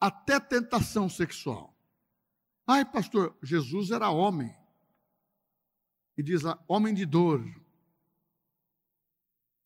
até 0.00 0.40
tentação 0.40 1.08
sexual. 1.08 1.76
Ai, 2.66 2.84
pastor, 2.84 3.36
Jesus 3.42 3.90
era 3.90 4.10
homem. 4.10 4.52
E 6.16 6.22
diz 6.22 6.42
lá, 6.42 6.58
homem 6.66 6.94
de 6.94 7.04
dor. 7.04 7.44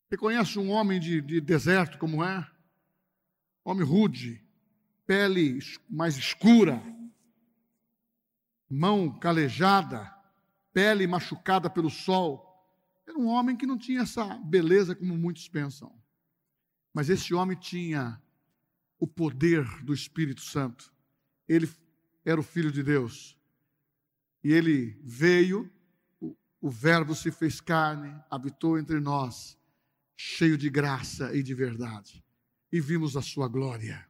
Você 0.07 0.17
conhece 0.17 0.59
um 0.59 0.69
homem 0.69 0.99
de, 0.99 1.21
de 1.21 1.39
deserto 1.39 1.97
como 1.97 2.23
é? 2.23 2.50
Homem 3.63 3.85
rude, 3.85 4.43
pele 5.05 5.59
mais 5.89 6.17
escura, 6.17 6.81
mão 8.69 9.11
calejada, 9.19 10.09
pele 10.73 11.05
machucada 11.05 11.69
pelo 11.69 11.89
sol. 11.89 12.47
Era 13.05 13.17
um 13.17 13.27
homem 13.27 13.55
que 13.55 13.65
não 13.65 13.77
tinha 13.77 14.01
essa 14.01 14.25
beleza 14.37 14.95
como 14.95 15.17
muitos 15.17 15.47
pensam. 15.47 15.93
Mas 16.93 17.09
esse 17.09 17.33
homem 17.33 17.57
tinha 17.57 18.21
o 18.99 19.07
poder 19.07 19.65
do 19.83 19.93
Espírito 19.93 20.41
Santo. 20.41 20.93
Ele 21.47 21.69
era 22.23 22.39
o 22.39 22.43
Filho 22.43 22.71
de 22.71 22.83
Deus. 22.83 23.37
E 24.43 24.51
ele 24.51 24.99
veio, 25.03 25.69
o, 26.19 26.35
o 26.59 26.69
Verbo 26.69 27.13
se 27.13 27.31
fez 27.31 27.59
carne, 27.59 28.15
habitou 28.29 28.77
entre 28.77 28.99
nós, 28.99 29.57
cheio 30.15 30.57
de 30.57 30.69
graça 30.69 31.35
e 31.35 31.43
de 31.43 31.53
verdade. 31.53 32.23
E 32.71 32.79
vimos 32.79 33.17
a 33.17 33.21
sua 33.21 33.47
glória. 33.47 34.07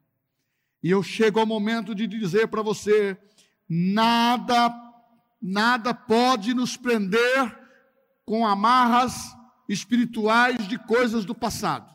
E 0.84 0.90
eu 0.90 1.02
chego 1.02 1.40
ao 1.40 1.46
momento 1.46 1.94
de 1.96 2.08
dizer 2.08 2.48
para 2.48 2.62
você: 2.62 3.18
nada, 3.68 4.74
nada 5.42 5.94
pode 5.94 6.54
nos 6.54 6.78
prender 6.78 7.60
com 8.26 8.46
amarras 8.46 9.36
espirituais 9.68 10.68
de 10.68 10.78
coisas 10.78 11.26
do 11.26 11.34
passado, 11.34 11.90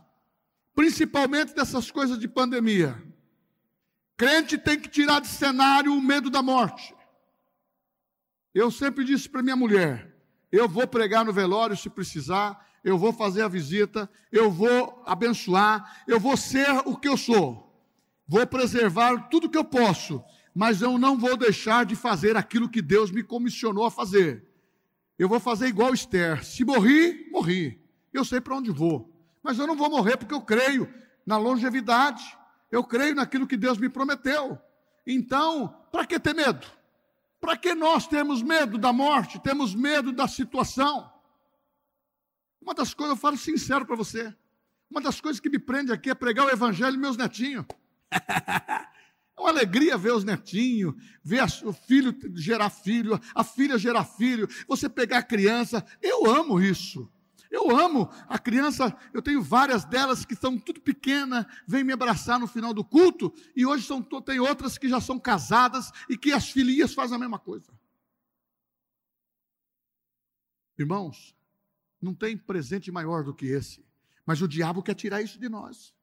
principalmente 0.74 1.54
dessas 1.54 1.90
coisas 1.90 2.18
de 2.18 2.28
pandemia. 2.28 3.02
Crente 4.16 4.56
tem 4.56 4.78
que 4.80 4.88
tirar 4.88 5.20
de 5.20 5.28
cenário 5.28 5.92
o 5.92 6.00
medo 6.00 6.30
da 6.30 6.42
morte. 6.42 6.94
Eu 8.54 8.70
sempre 8.70 9.04
disse 9.04 9.28
para 9.28 9.42
minha 9.42 9.56
mulher: 9.56 10.16
eu 10.50 10.68
vou 10.68 10.86
pregar 10.86 11.24
no 11.24 11.32
velório 11.32 11.76
se 11.76 11.90
precisar, 11.90 12.66
eu 12.86 12.96
vou 12.96 13.12
fazer 13.12 13.42
a 13.42 13.48
visita, 13.48 14.08
eu 14.30 14.48
vou 14.48 15.02
abençoar, 15.04 16.04
eu 16.06 16.20
vou 16.20 16.36
ser 16.36 16.70
o 16.84 16.96
que 16.96 17.08
eu 17.08 17.16
sou, 17.16 17.76
vou 18.28 18.46
preservar 18.46 19.28
tudo 19.28 19.50
que 19.50 19.58
eu 19.58 19.64
posso, 19.64 20.22
mas 20.54 20.80
eu 20.80 20.96
não 20.96 21.18
vou 21.18 21.36
deixar 21.36 21.84
de 21.84 21.96
fazer 21.96 22.36
aquilo 22.36 22.68
que 22.68 22.80
Deus 22.80 23.10
me 23.10 23.24
comissionou 23.24 23.84
a 23.84 23.90
fazer. 23.90 24.46
Eu 25.18 25.28
vou 25.28 25.40
fazer 25.40 25.66
igual 25.66 25.92
Esther: 25.92 26.44
se 26.44 26.64
morri, 26.64 27.28
morri. 27.32 27.76
Eu 28.12 28.24
sei 28.24 28.40
para 28.40 28.54
onde 28.54 28.70
vou, 28.70 29.12
mas 29.42 29.58
eu 29.58 29.66
não 29.66 29.74
vou 29.74 29.90
morrer 29.90 30.16
porque 30.16 30.32
eu 30.32 30.40
creio 30.40 30.88
na 31.26 31.36
longevidade, 31.36 32.22
eu 32.70 32.84
creio 32.84 33.16
naquilo 33.16 33.48
que 33.48 33.56
Deus 33.56 33.78
me 33.78 33.88
prometeu. 33.88 34.56
Então, 35.04 35.74
para 35.90 36.06
que 36.06 36.20
ter 36.20 36.36
medo? 36.36 36.64
Para 37.40 37.56
que 37.56 37.74
nós 37.74 38.06
temos 38.06 38.42
medo 38.42 38.78
da 38.78 38.92
morte, 38.92 39.40
temos 39.40 39.74
medo 39.74 40.12
da 40.12 40.28
situação? 40.28 41.15
Uma 42.66 42.74
das 42.74 42.92
coisas, 42.92 43.14
eu 43.14 43.20
falo 43.20 43.36
sincero 43.36 43.86
para 43.86 43.94
você, 43.94 44.34
uma 44.90 45.00
das 45.00 45.20
coisas 45.20 45.38
que 45.38 45.48
me 45.48 45.56
prende 45.56 45.92
aqui 45.92 46.10
é 46.10 46.14
pregar 46.16 46.46
o 46.46 46.50
evangelho 46.50 46.98
meus 46.98 47.16
netinhos. 47.16 47.64
É 49.38 49.42
uma 49.42 49.50
alegria 49.50 49.98
ver 49.98 50.14
os 50.14 50.24
netinhos, 50.24 50.94
ver 51.22 51.44
o 51.62 51.70
filho 51.70 52.18
gerar 52.34 52.70
filho, 52.70 53.20
a 53.34 53.44
filha 53.44 53.76
gerar 53.76 54.02
filho, 54.06 54.48
você 54.66 54.88
pegar 54.88 55.18
a 55.18 55.22
criança. 55.22 55.84
Eu 56.00 56.24
amo 56.24 56.58
isso. 56.58 57.06
Eu 57.50 57.70
amo 57.70 58.10
a 58.26 58.38
criança, 58.38 58.96
eu 59.12 59.20
tenho 59.20 59.42
várias 59.42 59.84
delas 59.84 60.24
que 60.24 60.34
são 60.34 60.58
tudo 60.58 60.80
pequena, 60.80 61.46
vêm 61.68 61.84
me 61.84 61.92
abraçar 61.92 62.40
no 62.40 62.46
final 62.46 62.72
do 62.72 62.82
culto, 62.82 63.30
e 63.54 63.66
hoje 63.66 63.86
são, 63.86 64.02
tem 64.02 64.40
outras 64.40 64.78
que 64.78 64.88
já 64.88 65.02
são 65.02 65.18
casadas 65.18 65.92
e 66.08 66.16
que 66.16 66.32
as 66.32 66.48
filhas 66.48 66.94
fazem 66.94 67.14
a 67.14 67.20
mesma 67.20 67.38
coisa. 67.38 67.70
Irmãos, 70.78 71.36
não 72.00 72.14
tem 72.14 72.36
presente 72.36 72.90
maior 72.90 73.24
do 73.24 73.34
que 73.34 73.46
esse, 73.46 73.84
mas 74.24 74.42
o 74.42 74.48
diabo 74.48 74.82
quer 74.82 74.94
tirar 74.94 75.22
isso 75.22 75.38
de 75.38 75.48
nós. 75.48 75.94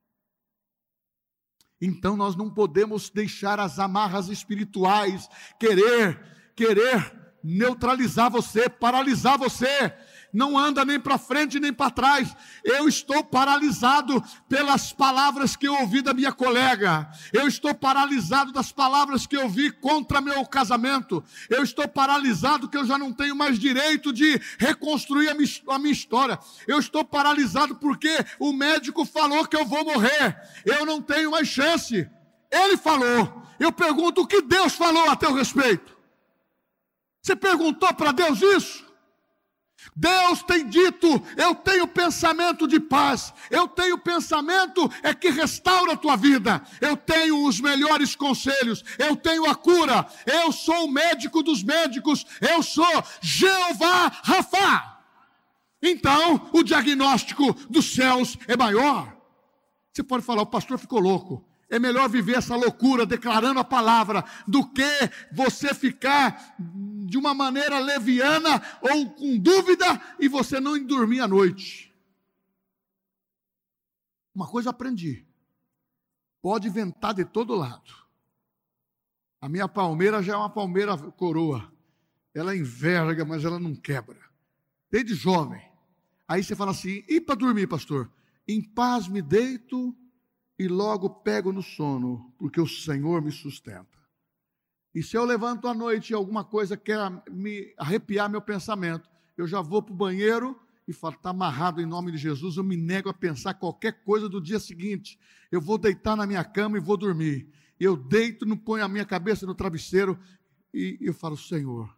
Então 1.82 2.16
nós 2.16 2.36
não 2.36 2.50
podemos 2.50 3.10
deixar 3.10 3.60
as 3.60 3.78
amarras 3.78 4.30
espirituais 4.30 5.30
querer, 5.60 6.54
querer 6.56 7.14
neutralizar 7.44 8.32
você, 8.32 8.70
paralisar 8.70 9.38
você 9.38 9.94
não 10.34 10.58
anda 10.58 10.84
nem 10.84 11.00
para 11.00 11.18
frente 11.20 11.60
nem 11.60 11.72
para 11.72 11.92
trás. 11.92 12.36
Eu 12.64 12.88
estou 12.88 13.24
paralisado 13.24 14.22
pelas 14.50 14.92
palavras 14.92 15.56
que 15.56 15.68
eu 15.68 15.76
ouvi 15.76 16.02
da 16.02 16.14
minha 16.14 16.32
colega. 16.32 17.08
Eu 17.32 17.48
estou 17.48 17.74
paralisado 17.76 18.52
das 18.52 18.72
palavras 18.72 19.28
que 19.28 19.38
eu 19.38 19.44
ouvi 19.44 19.72
contra 19.72 20.20
meu 20.20 20.44
casamento. 20.46 21.24
Eu 21.50 21.64
estou 21.64 21.88
paralisado 21.88 22.68
que 22.68 22.78
eu 22.78 22.86
já 22.86 22.98
não 22.98 23.14
tenho 23.14 23.36
mais 23.36 23.60
direito 23.60 24.12
de 24.12 24.42
reconstruir 24.58 25.30
a 25.30 25.36
minha, 25.36 25.94
história. 25.94 26.40
Eu 26.68 26.80
estou 26.80 27.06
paralisado 27.06 27.76
porque 27.76 28.10
o 28.40 28.52
médico 28.52 29.06
falou 29.06 29.46
que 29.46 29.56
eu 29.56 29.66
vou 29.66 29.86
morrer. 29.86 30.36
Eu 30.66 30.86
não 30.86 31.00
tenho 31.00 31.30
mais 31.30 31.48
chance. 31.48 32.10
Ele 32.50 32.78
falou. 32.78 33.44
Eu 33.60 33.72
pergunto 33.72 34.22
o 34.22 34.28
que 34.28 34.42
Deus 34.42 34.74
falou 34.74 35.10
a 35.10 35.16
teu 35.16 35.32
respeito. 35.34 35.96
Você 37.22 37.36
perguntou 37.36 37.94
para 37.94 38.12
Deus 38.12 38.42
isso? 38.42 38.83
Deus 39.96 40.44
tem 40.44 40.68
dito: 40.68 41.08
eu 41.38 41.54
tenho 41.56 41.88
pensamento 41.88 42.68
de 42.68 42.80
paz, 42.80 43.34
eu 43.50 43.68
tenho 43.68 43.98
pensamento 43.98 44.90
é 45.02 45.14
que 45.14 45.30
restaura 45.30 45.94
a 45.94 45.98
tua 45.98 46.16
vida, 46.16 46.62
eu 46.82 46.96
tenho 46.96 47.46
os 47.46 47.60
melhores 47.60 48.16
conselhos, 48.16 48.84
eu 48.98 49.16
tenho 49.16 49.46
a 49.46 49.56
cura, 49.56 50.06
eu 50.26 50.52
sou 50.52 50.86
o 50.86 50.92
médico 50.92 51.44
dos 51.44 51.64
médicos, 51.64 52.26
eu 52.42 52.64
sou 52.64 53.04
Jeová 53.22 54.12
Rafa. 54.24 54.94
Então, 55.82 56.50
o 56.54 56.64
diagnóstico 56.64 57.54
dos 57.70 57.94
céus 57.94 58.38
é 58.48 58.56
maior. 58.56 59.14
Você 59.92 60.02
pode 60.02 60.24
falar, 60.24 60.42
o 60.42 60.48
pastor 60.48 60.80
ficou 60.80 61.00
louco. 61.00 61.46
É 61.74 61.80
melhor 61.80 62.08
viver 62.08 62.38
essa 62.38 62.56
loucura 62.56 63.04
declarando 63.04 63.60
a 63.60 63.64
palavra 63.64 64.24
do 64.48 64.64
que 64.70 64.84
você 65.32 65.74
ficar 65.74 66.56
de 66.60 67.18
uma 67.18 67.34
maneira 67.34 67.80
leviana 67.80 68.62
ou 68.80 69.10
com 69.10 69.40
dúvida 69.40 70.00
e 70.20 70.28
você 70.28 70.60
não 70.60 70.78
dormir 70.86 71.22
à 71.22 71.28
noite. 71.28 71.92
Uma 74.36 74.48
coisa 74.48 74.70
aprendi: 74.70 75.26
pode 76.44 76.70
ventar 76.70 77.16
de 77.16 77.26
todo 77.26 77.56
lado. 77.56 77.92
A 79.42 79.50
minha 79.50 79.68
palmeira 79.68 80.22
já 80.22 80.34
é 80.34 80.38
uma 80.38 80.52
palmeira 80.52 80.96
coroa. 80.96 81.74
Ela 82.36 82.56
enverga, 82.56 83.26
mas 83.26 83.44
ela 83.44 83.60
não 83.60 83.74
quebra. 83.74 84.22
Desde 84.92 85.16
jovem. 85.16 85.68
Aí 86.28 86.44
você 86.44 86.56
fala 86.56 86.70
assim: 86.70 87.04
e 87.10 87.20
para 87.20 87.34
dormir, 87.34 87.66
pastor? 87.66 88.12
Em 88.48 88.62
paz 88.62 89.08
me 89.08 89.24
deito 89.24 89.98
e 90.64 90.68
logo 90.70 91.10
pego 91.10 91.52
no 91.52 91.62
sono, 91.62 92.34
porque 92.38 92.62
o 92.62 92.66
Senhor 92.66 93.22
me 93.22 93.34
sustenta. 93.34 94.00
E 94.96 95.04
se 95.04 95.18
eu 95.18 95.26
levanto 95.26 95.68
à 95.68 95.74
noite 95.74 96.12
e 96.12 96.14
alguma 96.14 96.42
coisa 96.46 96.78
quer 96.78 96.98
me 97.30 97.74
arrepiar 97.78 98.30
meu 98.30 98.42
pensamento, 98.42 99.10
eu 99.36 99.46
já 99.46 99.60
vou 99.60 99.84
para 99.84 99.94
o 99.94 99.98
banheiro 99.98 100.58
e 100.88 100.94
falo, 100.94 101.16
está 101.16 101.32
amarrado 101.32 101.82
em 101.82 101.86
nome 101.86 102.14
de 102.14 102.18
Jesus, 102.18 102.56
eu 102.56 102.64
me 102.64 102.78
nego 102.78 103.10
a 103.10 103.14
pensar 103.14 103.56
qualquer 103.56 104.06
coisa 104.06 104.30
do 104.30 104.40
dia 104.40 104.58
seguinte. 104.58 105.20
Eu 105.52 105.60
vou 105.60 105.78
deitar 105.78 106.16
na 106.16 106.26
minha 106.26 106.46
cama 106.46 106.78
e 106.78 106.82
vou 106.82 106.96
dormir. 106.96 107.50
Eu 107.78 107.98
deito, 107.98 108.46
não 108.46 108.56
ponho 108.56 108.86
a 108.86 108.88
minha 108.88 109.06
cabeça 109.06 109.46
no 109.46 109.54
travesseiro 109.54 110.18
e 110.74 110.98
eu 111.02 111.14
falo, 111.14 111.36
Senhor, 111.36 111.94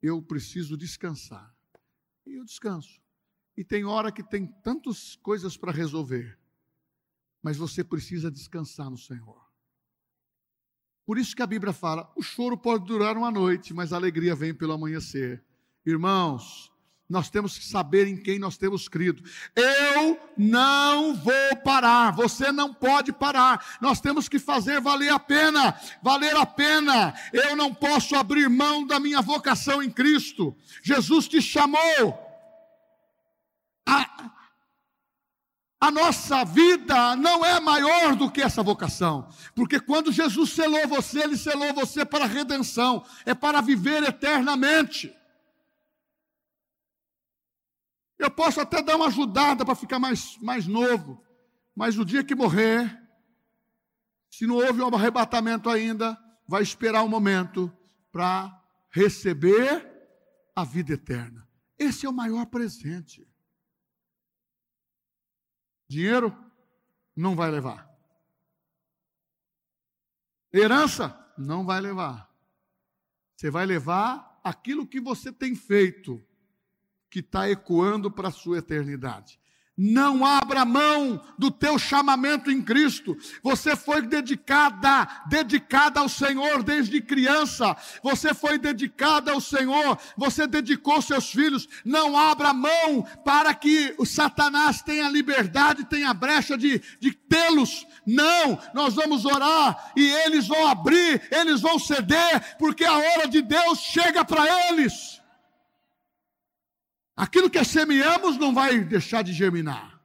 eu 0.00 0.22
preciso 0.22 0.76
descansar. 0.76 1.52
E 2.24 2.34
eu 2.34 2.44
descanso. 2.44 3.00
E 3.56 3.64
tem 3.64 3.84
hora 3.84 4.12
que 4.12 4.22
tem 4.22 4.46
tantas 4.62 5.16
coisas 5.16 5.56
para 5.56 5.72
resolver 5.72 6.38
mas 7.46 7.56
você 7.56 7.84
precisa 7.84 8.28
descansar 8.28 8.90
no 8.90 8.98
Senhor. 8.98 9.40
Por 11.06 11.16
isso 11.16 11.36
que 11.36 11.42
a 11.42 11.46
Bíblia 11.46 11.72
fala: 11.72 12.12
o 12.16 12.20
choro 12.20 12.58
pode 12.58 12.84
durar 12.84 13.16
uma 13.16 13.30
noite, 13.30 13.72
mas 13.72 13.92
a 13.92 13.96
alegria 13.96 14.34
vem 14.34 14.52
pelo 14.52 14.72
amanhecer. 14.72 15.44
Irmãos, 15.86 16.72
nós 17.08 17.30
temos 17.30 17.56
que 17.56 17.64
saber 17.64 18.08
em 18.08 18.16
quem 18.16 18.40
nós 18.40 18.56
temos 18.56 18.88
crido. 18.88 19.22
Eu 19.54 20.18
não 20.36 21.14
vou 21.14 21.56
parar, 21.62 22.10
você 22.10 22.50
não 22.50 22.74
pode 22.74 23.12
parar. 23.12 23.78
Nós 23.80 24.00
temos 24.00 24.28
que 24.28 24.40
fazer 24.40 24.80
valer 24.80 25.12
a 25.12 25.20
pena, 25.20 25.80
valer 26.02 26.34
a 26.34 26.44
pena. 26.44 27.14
Eu 27.32 27.54
não 27.54 27.72
posso 27.72 28.16
abrir 28.16 28.50
mão 28.50 28.84
da 28.84 28.98
minha 28.98 29.22
vocação 29.22 29.80
em 29.80 29.88
Cristo. 29.88 30.52
Jesus 30.82 31.28
te 31.28 31.40
chamou. 31.40 31.78
A, 33.88 34.35
a 35.80 35.90
nossa 35.90 36.44
vida 36.44 37.14
não 37.16 37.44
é 37.44 37.60
maior 37.60 38.16
do 38.16 38.30
que 38.30 38.40
essa 38.40 38.62
vocação, 38.62 39.28
porque 39.54 39.78
quando 39.78 40.10
Jesus 40.10 40.50
selou 40.50 40.88
você, 40.88 41.22
Ele 41.22 41.36
selou 41.36 41.72
você 41.74 42.04
para 42.04 42.24
a 42.24 42.28
redenção, 42.28 43.04
é 43.26 43.34
para 43.34 43.60
viver 43.60 44.02
eternamente. 44.02 45.14
Eu 48.18 48.30
posso 48.30 48.60
até 48.60 48.82
dar 48.82 48.96
uma 48.96 49.08
ajudada 49.08 49.64
para 49.64 49.74
ficar 49.74 49.98
mais, 49.98 50.38
mais 50.38 50.66
novo, 50.66 51.22
mas 51.74 51.98
o 51.98 52.04
dia 52.04 52.24
que 52.24 52.34
morrer, 52.34 52.98
se 54.30 54.46
não 54.46 54.56
houve 54.56 54.80
um 54.80 54.94
arrebatamento 54.94 55.68
ainda, 55.68 56.18
vai 56.48 56.62
esperar 56.62 57.02
um 57.02 57.08
momento 57.08 57.70
para 58.10 58.50
receber 58.90 59.86
a 60.54 60.64
vida 60.64 60.94
eterna. 60.94 61.46
Esse 61.78 62.06
é 62.06 62.08
o 62.08 62.14
maior 62.14 62.46
presente. 62.46 63.28
Dinheiro 65.88 66.36
não 67.14 67.34
vai 67.34 67.50
levar. 67.50 67.88
Herança 70.52 71.32
não 71.36 71.64
vai 71.64 71.80
levar. 71.80 72.30
Você 73.36 73.50
vai 73.50 73.66
levar 73.66 74.40
aquilo 74.42 74.86
que 74.86 75.00
você 75.00 75.32
tem 75.32 75.54
feito, 75.54 76.24
que 77.10 77.20
está 77.20 77.48
ecoando 77.48 78.10
para 78.10 78.28
a 78.28 78.32
sua 78.32 78.58
eternidade. 78.58 79.38
Não 79.78 80.24
abra 80.24 80.64
mão 80.64 81.22
do 81.38 81.50
teu 81.50 81.78
chamamento 81.78 82.50
em 82.50 82.62
Cristo. 82.62 83.14
Você 83.42 83.76
foi 83.76 84.00
dedicada, 84.00 85.06
dedicada 85.28 86.00
ao 86.00 86.08
Senhor 86.08 86.62
desde 86.62 87.02
criança. 87.02 87.76
Você 88.02 88.32
foi 88.32 88.56
dedicada 88.58 89.32
ao 89.32 89.40
Senhor. 89.40 89.98
Você 90.16 90.46
dedicou 90.46 91.02
seus 91.02 91.30
filhos. 91.30 91.68
Não 91.84 92.16
abra 92.16 92.54
mão 92.54 93.06
para 93.22 93.52
que 93.52 93.94
o 93.98 94.06
Satanás 94.06 94.80
tenha 94.80 95.10
liberdade, 95.10 95.84
tenha 95.84 96.14
brecha 96.14 96.56
de, 96.56 96.80
de 96.98 97.12
tê-los. 97.12 97.86
Não, 98.06 98.58
nós 98.72 98.94
vamos 98.94 99.26
orar 99.26 99.92
e 99.94 100.08
eles 100.08 100.46
vão 100.46 100.66
abrir, 100.68 101.20
eles 101.30 101.60
vão 101.60 101.78
ceder, 101.78 102.56
porque 102.58 102.84
a 102.84 102.96
hora 102.96 103.28
de 103.28 103.42
Deus 103.42 103.80
chega 103.80 104.24
para 104.24 104.70
eles. 104.70 105.20
Aquilo 107.16 107.48
que 107.48 107.64
semeamos 107.64 108.36
não 108.36 108.52
vai 108.52 108.78
deixar 108.80 109.22
de 109.22 109.32
germinar, 109.32 109.98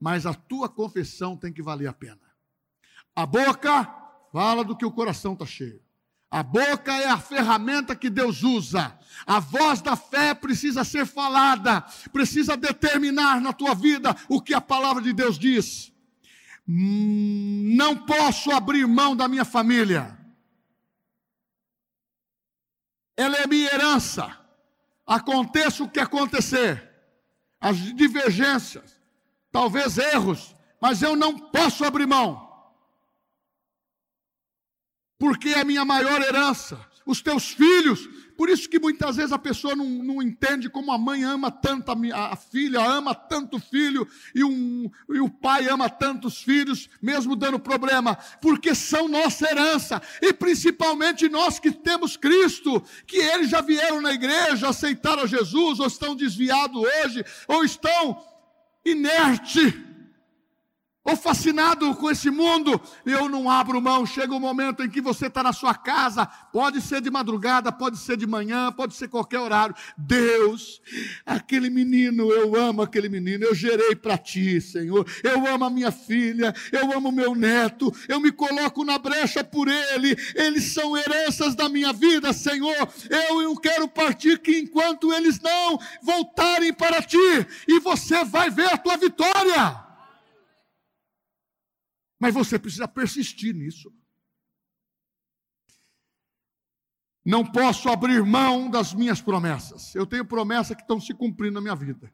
mas 0.00 0.24
a 0.24 0.32
tua 0.32 0.70
confissão 0.70 1.36
tem 1.36 1.52
que 1.52 1.62
valer 1.62 1.86
a 1.86 1.92
pena. 1.92 2.20
A 3.14 3.26
boca 3.26 3.84
fala 4.32 4.64
do 4.64 4.74
que 4.74 4.84
o 4.84 4.90
coração 4.90 5.34
está 5.34 5.44
cheio. 5.44 5.82
A 6.30 6.42
boca 6.42 6.92
é 6.92 7.08
a 7.08 7.18
ferramenta 7.18 7.94
que 7.94 8.08
Deus 8.08 8.42
usa. 8.42 8.98
A 9.26 9.38
voz 9.38 9.82
da 9.82 9.96
fé 9.96 10.34
precisa 10.34 10.82
ser 10.82 11.06
falada, 11.06 11.82
precisa 12.10 12.56
determinar 12.56 13.40
na 13.40 13.52
tua 13.52 13.74
vida 13.74 14.16
o 14.28 14.40
que 14.40 14.54
a 14.54 14.60
palavra 14.60 15.02
de 15.02 15.12
Deus 15.12 15.38
diz. 15.38 15.92
Não 16.66 17.96
posso 18.06 18.50
abrir 18.50 18.86
mão 18.86 19.14
da 19.14 19.28
minha 19.28 19.44
família. 19.44 20.18
Ela 23.16 23.36
é 23.36 23.46
minha 23.46 23.72
herança 23.72 24.45
aconteça 25.06 25.84
o 25.84 25.88
que 25.88 26.00
acontecer, 26.00 26.90
as 27.60 27.76
divergências, 27.76 29.00
talvez 29.52 29.96
erros, 29.98 30.56
mas 30.80 31.02
eu 31.02 31.14
não 31.14 31.38
posso 31.38 31.84
abrir 31.84 32.06
mão, 32.06 32.46
porque 35.18 35.50
é 35.50 35.60
a 35.60 35.64
minha 35.64 35.84
maior 35.84 36.20
herança. 36.20 36.78
Os 37.06 37.22
teus 37.22 37.50
filhos. 37.50 38.08
Por 38.36 38.50
isso 38.50 38.68
que 38.68 38.78
muitas 38.78 39.16
vezes 39.16 39.32
a 39.32 39.38
pessoa 39.38 39.74
não, 39.74 39.86
não 39.86 40.22
entende 40.22 40.68
como 40.68 40.92
a 40.92 40.98
mãe 40.98 41.24
ama 41.24 41.50
tanto 41.50 41.90
a, 41.90 42.32
a 42.32 42.36
filha, 42.36 42.84
ama 42.84 43.14
tanto 43.14 43.56
o 43.56 43.60
filho, 43.60 44.06
e, 44.34 44.44
um, 44.44 44.90
e 45.08 45.20
o 45.20 45.30
pai 45.30 45.68
ama 45.68 45.88
tantos 45.88 46.42
filhos, 46.42 46.90
mesmo 47.00 47.34
dando 47.34 47.58
problema, 47.58 48.16
porque 48.42 48.74
são 48.74 49.08
nossa 49.08 49.48
herança, 49.48 50.02
e 50.20 50.34
principalmente 50.34 51.28
nós 51.28 51.58
que 51.58 51.70
temos 51.70 52.16
Cristo, 52.16 52.82
que 53.06 53.16
eles 53.16 53.48
já 53.48 53.62
vieram 53.62 54.02
na 54.02 54.12
igreja, 54.12 54.68
aceitaram 54.68 55.26
Jesus, 55.26 55.80
ou 55.80 55.86
estão 55.86 56.14
desviados 56.14 56.82
hoje, 56.82 57.24
ou 57.48 57.64
estão 57.64 58.22
inertes 58.84 59.85
ou 61.06 61.16
fascinado 61.16 61.94
com 61.94 62.10
esse 62.10 62.30
mundo, 62.30 62.80
eu 63.04 63.28
não 63.28 63.48
abro 63.48 63.80
mão. 63.80 64.04
Chega 64.04 64.32
o 64.32 64.38
um 64.38 64.40
momento 64.40 64.82
em 64.82 64.90
que 64.90 65.00
você 65.00 65.28
está 65.28 65.40
na 65.40 65.52
sua 65.52 65.72
casa, 65.72 66.26
pode 66.52 66.80
ser 66.80 67.00
de 67.00 67.08
madrugada, 67.10 67.70
pode 67.70 67.96
ser 67.96 68.16
de 68.16 68.26
manhã, 68.26 68.72
pode 68.72 68.94
ser 68.94 69.06
qualquer 69.06 69.38
horário. 69.38 69.74
Deus, 69.96 70.82
aquele 71.24 71.70
menino, 71.70 72.28
eu 72.32 72.56
amo 72.56 72.82
aquele 72.82 73.08
menino, 73.08 73.44
eu 73.44 73.54
gerei 73.54 73.94
para 73.94 74.18
ti, 74.18 74.60
Senhor. 74.60 75.06
Eu 75.22 75.46
amo 75.46 75.64
a 75.64 75.70
minha 75.70 75.92
filha, 75.92 76.52
eu 76.72 76.92
amo 76.92 77.12
meu 77.12 77.36
neto, 77.36 77.94
eu 78.08 78.18
me 78.18 78.32
coloco 78.32 78.84
na 78.84 78.98
brecha 78.98 79.44
por 79.44 79.68
ele, 79.68 80.16
eles 80.34 80.72
são 80.72 80.96
heranças 80.96 81.54
da 81.54 81.68
minha 81.68 81.92
vida, 81.92 82.32
Senhor. 82.32 82.88
Eu, 83.08 83.42
eu 83.42 83.56
quero 83.56 83.86
partir 83.86 84.40
que 84.40 84.58
enquanto 84.58 85.12
eles 85.12 85.38
não 85.40 85.78
voltarem 86.02 86.72
para 86.72 87.00
ti, 87.00 87.46
e 87.68 87.78
você 87.78 88.24
vai 88.24 88.50
ver 88.50 88.72
a 88.72 88.76
tua 88.76 88.96
vitória. 88.96 89.85
Mas 92.18 92.34
você 92.34 92.58
precisa 92.58 92.88
persistir 92.88 93.54
nisso. 93.54 93.92
Não 97.24 97.44
posso 97.44 97.88
abrir 97.88 98.24
mão 98.24 98.70
das 98.70 98.94
minhas 98.94 99.20
promessas. 99.20 99.94
Eu 99.94 100.06
tenho 100.06 100.24
promessas 100.24 100.76
que 100.76 100.82
estão 100.82 101.00
se 101.00 101.12
cumprindo 101.12 101.54
na 101.54 101.60
minha 101.60 101.74
vida. 101.74 102.12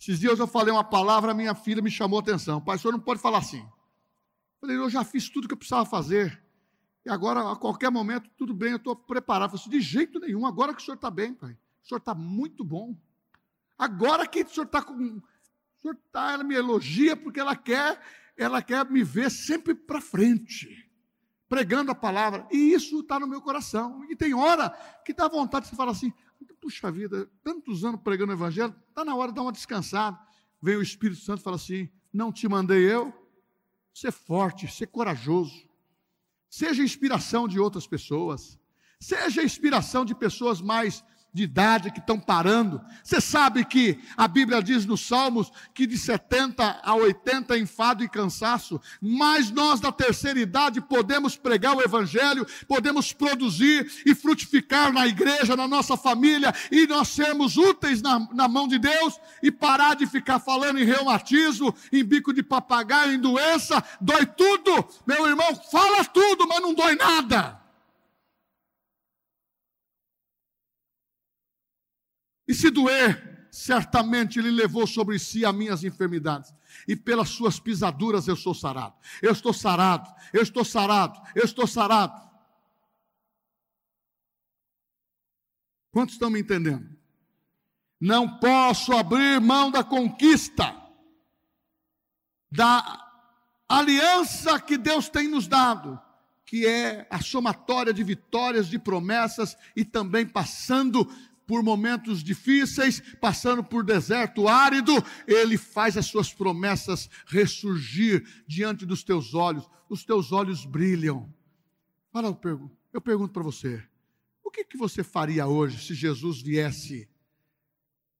Esses 0.00 0.18
dias 0.18 0.38
eu 0.38 0.46
falei 0.46 0.72
uma 0.72 0.82
palavra, 0.82 1.34
minha 1.34 1.54
filha 1.54 1.82
me 1.82 1.90
chamou 1.90 2.18
a 2.18 2.22
atenção. 2.22 2.60
Pai, 2.60 2.76
o 2.76 2.78
senhor 2.78 2.92
não 2.92 2.98
pode 2.98 3.20
falar 3.20 3.38
assim. 3.38 3.60
Eu 3.60 4.60
falei, 4.60 4.76
eu 4.78 4.90
já 4.90 5.04
fiz 5.04 5.28
tudo 5.28 5.46
que 5.46 5.54
eu 5.54 5.58
precisava 5.58 5.84
fazer. 5.84 6.42
E 7.04 7.10
agora, 7.10 7.52
a 7.52 7.56
qualquer 7.56 7.90
momento, 7.90 8.30
tudo 8.36 8.54
bem, 8.54 8.70
eu 8.70 8.76
estou 8.78 8.96
preparado. 8.96 9.54
Eu 9.54 9.58
falei, 9.58 9.78
de 9.78 9.84
jeito 9.84 10.18
nenhum, 10.18 10.46
agora 10.46 10.74
que 10.74 10.80
o 10.80 10.84
senhor 10.84 10.94
está 10.96 11.10
bem, 11.10 11.34
pai. 11.34 11.52
O 11.84 11.86
senhor 11.86 11.98
está 11.98 12.14
muito 12.14 12.64
bom. 12.64 12.96
Agora 13.76 14.26
que 14.26 14.42
o 14.42 14.48
senhor 14.48 14.66
está 14.66 14.80
com. 14.80 14.94
O 14.94 15.22
senhor 15.82 15.94
está, 16.06 16.32
ela 16.32 16.44
me 16.44 16.54
elogia 16.54 17.16
porque 17.16 17.40
ela 17.40 17.54
quer 17.54 18.00
ela 18.36 18.62
quer 18.62 18.88
me 18.90 19.02
ver 19.04 19.30
sempre 19.30 19.74
para 19.74 20.00
frente, 20.00 20.90
pregando 21.48 21.90
a 21.90 21.94
palavra, 21.94 22.46
e 22.50 22.72
isso 22.72 23.00
está 23.00 23.20
no 23.20 23.26
meu 23.26 23.40
coração. 23.40 24.04
E 24.10 24.16
tem 24.16 24.34
hora 24.34 24.70
que 25.04 25.12
dá 25.12 25.28
vontade 25.28 25.64
de 25.64 25.70
você 25.70 25.76
falar 25.76 25.92
assim: 25.92 26.12
puxa 26.60 26.90
vida, 26.90 27.30
tantos 27.42 27.84
anos 27.84 28.00
pregando 28.02 28.32
o 28.32 28.36
evangelho, 28.36 28.74
está 28.88 29.04
na 29.04 29.14
hora 29.14 29.32
de 29.32 29.36
dar 29.36 29.42
uma 29.42 29.52
descansada. 29.52 30.18
Vem 30.60 30.76
o 30.76 30.82
Espírito 30.82 31.20
Santo 31.20 31.40
e 31.40 31.42
fala 31.42 31.56
assim: 31.56 31.90
não 32.12 32.32
te 32.32 32.48
mandei 32.48 32.90
eu? 32.90 33.12
Ser 33.92 34.12
forte, 34.12 34.66
ser 34.68 34.86
corajoso, 34.86 35.68
seja 36.48 36.82
inspiração 36.82 37.46
de 37.46 37.60
outras 37.60 37.86
pessoas, 37.86 38.58
seja 38.98 39.42
inspiração 39.42 40.04
de 40.04 40.14
pessoas 40.14 40.60
mais 40.62 41.04
de 41.32 41.44
idade 41.44 41.90
que 41.90 41.98
estão 41.98 42.20
parando. 42.20 42.80
Você 43.02 43.20
sabe 43.20 43.64
que 43.64 43.98
a 44.16 44.28
Bíblia 44.28 44.62
diz 44.62 44.84
nos 44.84 45.00
Salmos 45.06 45.50
que 45.72 45.86
de 45.86 45.96
70 45.96 46.80
a 46.82 46.94
80 46.94 47.58
enfado 47.58 48.04
e 48.04 48.08
cansaço, 48.08 48.80
mas 49.00 49.50
nós 49.50 49.80
da 49.80 49.90
terceira 49.90 50.38
idade 50.38 50.80
podemos 50.80 51.36
pregar 51.36 51.74
o 51.74 51.82
Evangelho, 51.82 52.46
podemos 52.68 53.12
produzir 53.12 53.90
e 54.04 54.14
frutificar 54.14 54.92
na 54.92 55.06
igreja, 55.06 55.56
na 55.56 55.66
nossa 55.66 55.96
família, 55.96 56.54
e 56.70 56.86
nós 56.86 57.08
sermos 57.08 57.56
úteis 57.56 58.02
na, 58.02 58.28
na 58.32 58.46
mão 58.46 58.68
de 58.68 58.78
Deus 58.78 59.18
e 59.42 59.50
parar 59.50 59.94
de 59.94 60.06
ficar 60.06 60.38
falando 60.38 60.78
em 60.78 60.84
reumatismo, 60.84 61.74
em 61.90 62.04
bico 62.04 62.32
de 62.32 62.42
papagaio, 62.42 63.14
em 63.14 63.20
doença, 63.20 63.82
dói 64.00 64.26
tudo. 64.26 64.84
Meu 65.06 65.26
irmão, 65.26 65.54
fala 65.70 66.04
tudo, 66.04 66.46
mas 66.46 66.60
não 66.60 66.74
dói 66.74 66.94
nada. 66.94 67.61
E 72.46 72.54
se 72.54 72.70
doer, 72.70 73.46
certamente 73.50 74.38
ele 74.38 74.50
levou 74.50 74.86
sobre 74.86 75.18
si 75.18 75.44
as 75.44 75.54
minhas 75.54 75.84
enfermidades. 75.84 76.52
E 76.88 76.96
pelas 76.96 77.28
suas 77.28 77.60
pisaduras 77.60 78.26
eu 78.26 78.34
sou 78.34 78.54
sarado. 78.54 78.94
Eu 79.20 79.32
estou 79.32 79.52
sarado, 79.52 80.10
eu 80.32 80.42
estou 80.42 80.64
sarado, 80.64 81.20
eu 81.34 81.44
estou 81.44 81.66
sarado. 81.66 82.20
Quantos 85.90 86.14
estão 86.14 86.30
me 86.30 86.40
entendendo? 86.40 86.88
Não 88.00 88.38
posso 88.38 88.92
abrir 88.94 89.40
mão 89.40 89.70
da 89.70 89.84
conquista, 89.84 90.74
da 92.50 92.98
aliança 93.68 94.58
que 94.58 94.76
Deus 94.76 95.08
tem 95.08 95.28
nos 95.28 95.46
dado, 95.46 96.00
que 96.44 96.66
é 96.66 97.06
a 97.10 97.20
somatória 97.20 97.92
de 97.92 98.02
vitórias, 98.02 98.66
de 98.66 98.78
promessas 98.78 99.56
e 99.76 99.84
também 99.84 100.26
passando 100.26 101.06
por 101.46 101.62
momentos 101.62 102.22
difíceis, 102.22 103.00
passando 103.20 103.62
por 103.62 103.84
deserto 103.84 104.48
árido, 104.48 104.92
Ele 105.26 105.58
faz 105.58 105.96
as 105.96 106.06
suas 106.06 106.32
promessas 106.32 107.08
ressurgir 107.26 108.24
diante 108.46 108.86
dos 108.86 109.02
teus 109.02 109.34
olhos, 109.34 109.68
os 109.88 110.04
teus 110.04 110.32
olhos 110.32 110.64
brilham. 110.64 111.32
Fala, 112.10 112.28
eu 112.28 112.34
pergunto, 112.34 112.76
eu 112.92 113.00
pergunto 113.00 113.32
para 113.32 113.42
você, 113.42 113.82
o 114.42 114.50
que, 114.50 114.64
que 114.64 114.76
você 114.76 115.02
faria 115.02 115.46
hoje 115.46 115.82
se 115.82 115.94
Jesus 115.94 116.42
viesse 116.42 117.08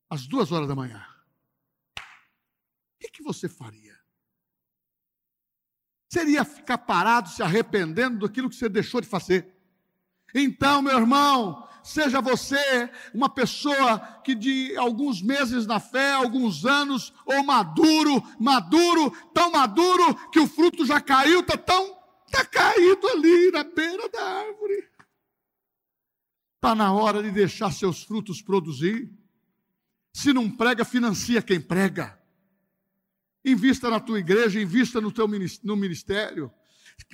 às 0.08 0.26
duas 0.26 0.50
horas 0.50 0.68
da 0.68 0.74
manhã? 0.74 1.04
O 1.98 2.98
que, 3.00 3.08
que 3.08 3.22
você 3.22 3.48
faria? 3.48 3.98
Seria 6.08 6.44
ficar 6.44 6.78
parado, 6.78 7.30
se 7.30 7.42
arrependendo 7.42 8.18
daquilo 8.18 8.50
que 8.50 8.56
você 8.56 8.68
deixou 8.68 9.00
de 9.00 9.06
fazer? 9.06 9.61
Então, 10.34 10.80
meu 10.82 10.98
irmão, 10.98 11.68
seja 11.82 12.20
você 12.20 12.90
uma 13.12 13.28
pessoa 13.28 13.98
que 14.24 14.34
de 14.34 14.76
alguns 14.76 15.20
meses 15.20 15.66
na 15.66 15.80
fé, 15.80 16.12
alguns 16.12 16.64
anos, 16.64 17.12
ou 17.26 17.44
maduro, 17.44 18.22
maduro, 18.38 19.10
tão 19.34 19.50
maduro 19.50 20.14
que 20.30 20.40
o 20.40 20.46
fruto 20.46 20.86
já 20.86 21.00
caiu, 21.00 21.40
está 21.40 21.56
tão, 21.56 21.96
está 22.26 22.44
caído 22.44 23.06
ali 23.08 23.50
na 23.50 23.64
beira 23.64 24.08
da 24.08 24.22
árvore. 24.22 24.88
Está 26.56 26.74
na 26.74 26.92
hora 26.92 27.22
de 27.22 27.30
deixar 27.30 27.72
seus 27.72 28.04
frutos 28.04 28.40
produzir. 28.40 29.10
Se 30.14 30.32
não 30.32 30.48
prega, 30.48 30.84
financia 30.84 31.42
quem 31.42 31.60
prega. 31.60 32.18
Invista 33.44 33.90
na 33.90 33.98
tua 33.98 34.20
igreja, 34.20 34.60
invista 34.60 35.00
no 35.00 35.10
teu 35.10 35.26
no 35.64 35.76
ministério. 35.76 36.52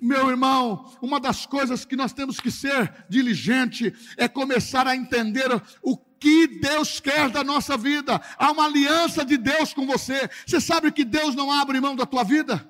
Meu 0.00 0.30
irmão, 0.30 0.96
uma 1.02 1.18
das 1.18 1.46
coisas 1.46 1.84
que 1.84 1.96
nós 1.96 2.12
temos 2.12 2.40
que 2.40 2.50
ser 2.50 3.06
diligente 3.08 3.92
é 4.16 4.28
começar 4.28 4.86
a 4.86 4.96
entender 4.96 5.48
o 5.82 5.96
que 5.96 6.46
Deus 6.46 7.00
quer 7.00 7.30
da 7.30 7.42
nossa 7.44 7.76
vida. 7.76 8.20
Há 8.36 8.50
uma 8.50 8.66
aliança 8.66 9.24
de 9.24 9.36
Deus 9.36 9.72
com 9.72 9.86
você. 9.86 10.28
Você 10.46 10.60
sabe 10.60 10.92
que 10.92 11.04
Deus 11.04 11.34
não 11.34 11.50
abre 11.50 11.80
mão 11.80 11.96
da 11.96 12.06
tua 12.06 12.24
vida? 12.24 12.68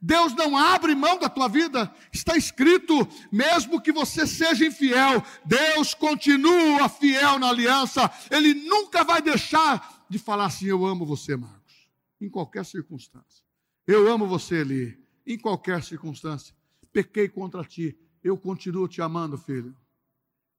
Deus 0.00 0.34
não 0.34 0.56
abre 0.56 0.94
mão 0.94 1.18
da 1.18 1.28
tua 1.28 1.48
vida. 1.48 1.92
Está 2.12 2.36
escrito, 2.36 3.06
mesmo 3.32 3.80
que 3.80 3.92
você 3.92 4.26
seja 4.26 4.66
infiel, 4.66 5.22
Deus 5.44 5.94
continua 5.94 6.88
fiel 6.88 7.38
na 7.38 7.48
aliança. 7.48 8.10
Ele 8.30 8.54
nunca 8.54 9.04
vai 9.04 9.22
deixar 9.22 10.04
de 10.08 10.18
falar 10.18 10.46
assim: 10.46 10.66
Eu 10.66 10.84
amo 10.84 11.06
você, 11.06 11.36
Marcos, 11.36 11.88
em 12.20 12.28
qualquer 12.28 12.64
circunstância. 12.64 13.44
Eu 13.86 14.10
amo 14.10 14.26
você, 14.26 14.56
Eli, 14.56 15.05
em 15.26 15.38
qualquer 15.38 15.82
circunstância. 15.82 16.54
Pequei 16.92 17.28
contra 17.28 17.64
ti, 17.64 17.98
eu 18.22 18.38
continuo 18.38 18.88
te 18.88 19.02
amando, 19.02 19.36
filho. 19.36 19.76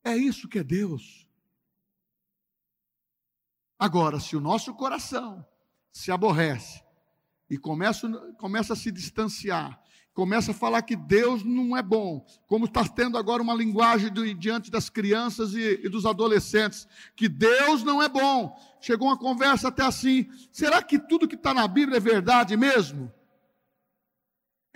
É 0.04 0.16
isso 0.16 0.48
que 0.48 0.60
é 0.60 0.64
Deus. 0.64 1.28
Agora, 3.80 4.20
se 4.20 4.36
o 4.36 4.42
nosso 4.42 4.74
coração 4.74 5.46
se 5.92 6.12
aborrece 6.12 6.84
e 7.50 7.58
começa, 7.58 8.10
começa 8.38 8.74
a 8.74 8.76
se 8.76 8.92
distanciar, 8.92 9.80
começa 10.14 10.52
a 10.52 10.54
falar 10.54 10.82
que 10.82 10.96
Deus 10.96 11.44
não 11.44 11.78
é 11.78 11.84
bom, 11.84 12.26
como 12.48 12.66
está 12.66 12.84
tendo 12.88 13.18
agora 13.18 13.42
uma 13.42 13.54
linguagem 13.54 14.12
do, 14.12 14.34
diante 14.34 14.72
das 14.72 14.90
crianças 14.90 15.54
e, 15.54 15.82
e, 15.84 15.90
dos 15.90 16.08
adolescentes, 16.08 16.88
que 17.16 17.30
Deus 17.30 17.84
não 17.84 18.02
é 18.02 18.10
bom. 18.10 18.58
Chegou 18.82 19.10
uma 19.10 19.18
conversa 19.18 19.68
até 19.68 19.84
assim: 19.84 20.28
será 20.52 20.82
que 20.82 20.98
tudo 20.98 21.28
que 21.28 21.36
está 21.36 21.54
na 21.54 21.68
Bíblia 21.68 21.98
é 21.98 22.02
verdade 22.02 22.58
mesmo? 22.58 23.14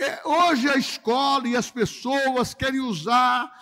É, 0.01 0.19
hoje 0.27 0.67
a 0.67 0.77
escola 0.77 1.47
e 1.47 1.55
as 1.55 1.69
pessoas 1.69 2.55
querem 2.55 2.79
usar 2.79 3.55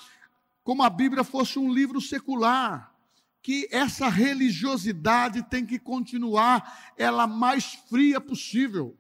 como 0.63 0.81
a 0.81 0.89
Bíblia 0.89 1.21
fosse 1.21 1.59
um 1.59 1.69
livro 1.69 1.99
secular 1.99 2.95
que 3.41 3.67
essa 3.69 4.07
religiosidade 4.07 5.43
tem 5.49 5.65
que 5.65 5.77
continuar 5.77 6.93
ela 6.95 7.27
mais 7.27 7.73
fria 7.89 8.21
possível. 8.21 8.97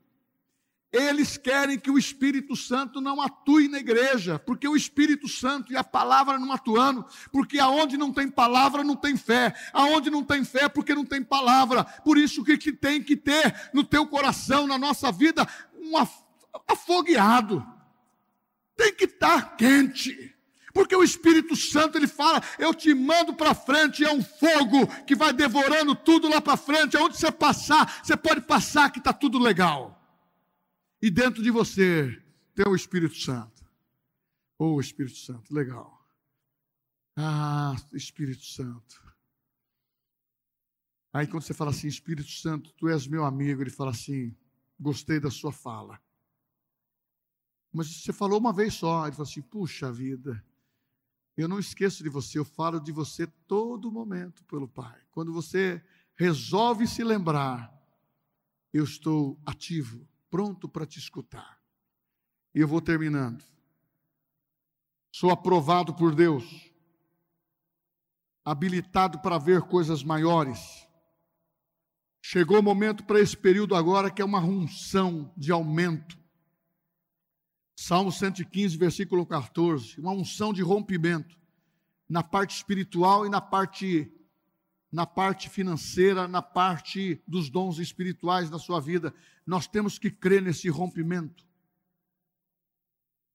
Eles 0.91 1.37
querem 1.37 1.79
que 1.79 1.89
o 1.89 1.97
Espírito 1.97 2.57
Santo 2.57 2.99
não 2.99 3.21
atue 3.21 3.69
na 3.69 3.77
igreja, 3.77 4.37
porque 4.37 4.67
o 4.67 4.75
Espírito 4.75 5.29
Santo 5.29 5.71
e 5.71 5.77
a 5.77 5.83
palavra 5.83 6.37
não 6.37 6.51
atuando, 6.51 7.05
porque 7.31 7.57
aonde 7.57 7.95
não 7.95 8.11
tem 8.11 8.29
palavra 8.29 8.83
não 8.83 8.97
tem 8.97 9.15
fé, 9.15 9.55
aonde 9.71 10.09
não 10.09 10.25
tem 10.25 10.43
fé 10.43 10.67
porque 10.67 10.93
não 10.93 11.05
tem 11.05 11.23
palavra. 11.23 11.85
Por 11.85 12.17
isso 12.17 12.43
que, 12.43 12.57
que 12.57 12.73
tem 12.73 13.01
que 13.01 13.15
ter 13.15 13.69
no 13.73 13.85
teu 13.85 14.05
coração, 14.05 14.67
na 14.67 14.77
nossa 14.77 15.09
vida, 15.09 15.47
um 15.73 15.95
afogueado. 16.67 17.65
Tem 18.75 18.93
que 18.93 19.05
estar 19.05 19.57
quente. 19.57 20.35
Porque 20.73 20.95
o 20.95 21.03
Espírito 21.03 21.55
Santo 21.55 21.97
ele 21.97 22.07
fala: 22.07 22.41
Eu 22.57 22.73
te 22.73 22.93
mando 22.93 23.33
para 23.33 23.53
frente, 23.53 24.03
é 24.03 24.11
um 24.11 24.23
fogo 24.23 24.87
que 25.05 25.15
vai 25.15 25.33
devorando 25.33 25.95
tudo 25.95 26.29
lá 26.29 26.39
para 26.39 26.57
frente. 26.57 26.95
Aonde 26.95 27.17
você 27.17 27.31
passar, 27.31 28.01
você 28.03 28.15
pode 28.15 28.41
passar 28.41 28.91
que 28.91 28.99
está 28.99 29.11
tudo 29.11 29.39
legal. 29.39 29.99
E 31.01 31.09
dentro 31.09 31.41
de 31.41 31.49
você 31.51 32.21
tem 32.55 32.67
o 32.67 32.75
Espírito 32.75 33.15
Santo. 33.15 33.65
Oh, 34.57 34.79
Espírito 34.79 35.17
Santo, 35.17 35.53
legal. 35.53 36.05
Ah, 37.15 37.75
Espírito 37.93 38.45
Santo. 38.45 39.09
Aí 41.11 41.25
quando 41.25 41.43
você 41.43 41.53
fala 41.53 41.71
assim, 41.71 41.87
Espírito 41.87 42.29
Santo, 42.29 42.71
tu 42.73 42.87
és 42.87 43.07
meu 43.07 43.25
amigo, 43.25 43.61
ele 43.61 43.69
fala 43.69 43.91
assim: 43.91 44.35
Gostei 44.79 45.19
da 45.19 45.31
sua 45.31 45.51
fala. 45.51 45.99
Mas 47.71 47.87
você 47.87 48.11
falou 48.11 48.39
uma 48.39 48.53
vez 48.53 48.73
só, 48.73 49.05
ele 49.05 49.15
fala 49.15 49.27
assim: 49.27 49.41
Puxa 49.41 49.91
vida 49.91 50.43
eu 51.41 51.47
não 51.47 51.57
esqueço 51.57 52.03
de 52.03 52.09
você, 52.09 52.37
eu 52.37 52.43
falo 52.43 52.81
de 52.81 52.91
você 52.91 53.25
todo 53.47 53.91
momento 53.91 54.43
pelo 54.43 54.67
Pai. 54.67 54.99
Quando 55.09 55.31
você 55.31 55.81
resolve 56.15 56.85
se 56.85 57.01
lembrar, 57.01 57.73
eu 58.73 58.83
estou 58.83 59.39
ativo, 59.45 60.05
pronto 60.29 60.67
para 60.67 60.85
te 60.85 60.99
escutar. 60.99 61.57
E 62.53 62.59
eu 62.59 62.67
vou 62.67 62.81
terminando. 62.81 63.41
Sou 65.13 65.31
aprovado 65.31 65.93
por 65.93 66.13
Deus, 66.13 66.43
habilitado 68.43 69.19
para 69.19 69.37
ver 69.37 69.61
coisas 69.61 70.03
maiores. 70.03 70.85
Chegou 72.21 72.59
o 72.59 72.63
momento 72.63 73.05
para 73.05 73.19
esse 73.19 73.37
período 73.37 73.75
agora 73.75 74.11
que 74.11 74.21
é 74.21 74.25
uma 74.25 74.41
unção 74.41 75.33
de 75.37 75.53
aumento. 75.53 76.19
Salmo 77.81 78.11
115, 78.11 78.75
versículo 78.77 79.25
14, 79.25 80.01
uma 80.01 80.11
unção 80.11 80.51
de 80.51 80.61
rompimento 80.61 81.39
na 82.09 82.21
parte 82.21 82.53
espiritual 82.53 83.25
e 83.25 83.29
na 83.29 83.39
parte 83.39 84.11
na 84.91 85.05
parte 85.05 85.49
financeira, 85.49 86.27
na 86.27 86.41
parte 86.41 87.23
dos 87.25 87.49
dons 87.49 87.79
espirituais 87.79 88.49
da 88.49 88.59
sua 88.59 88.81
vida. 88.81 89.13
Nós 89.45 89.65
temos 89.65 89.97
que 89.97 90.11
crer 90.11 90.41
nesse 90.41 90.67
rompimento. 90.67 91.47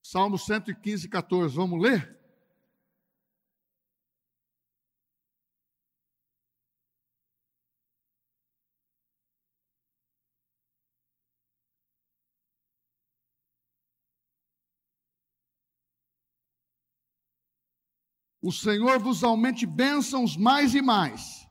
Salmo 0.03 0.37
115, 0.37 1.09
14. 1.09 1.55
Vamos 1.55 1.81
ler? 1.81 2.15
O 18.45 18.51
Senhor 18.51 18.99
vos 18.99 19.23
aumente 19.23 19.65
bênçãos 19.65 20.37
mais 20.37 20.75
e 20.75 20.81
mais 20.81 21.49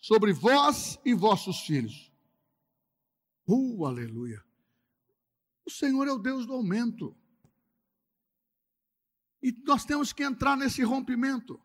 sobre 0.00 0.32
vós 0.32 0.98
e 1.04 1.14
vossos 1.14 1.60
filhos. 1.60 2.12
Uh, 3.46 3.86
aleluia. 3.86 4.44
O 5.64 5.70
Senhor 5.70 6.08
é 6.08 6.10
o 6.10 6.18
Deus 6.18 6.44
do 6.44 6.52
aumento. 6.52 7.16
E 9.40 9.52
nós 9.64 9.84
temos 9.84 10.12
que 10.12 10.24
entrar 10.24 10.56
nesse 10.56 10.82
rompimento. 10.82 11.62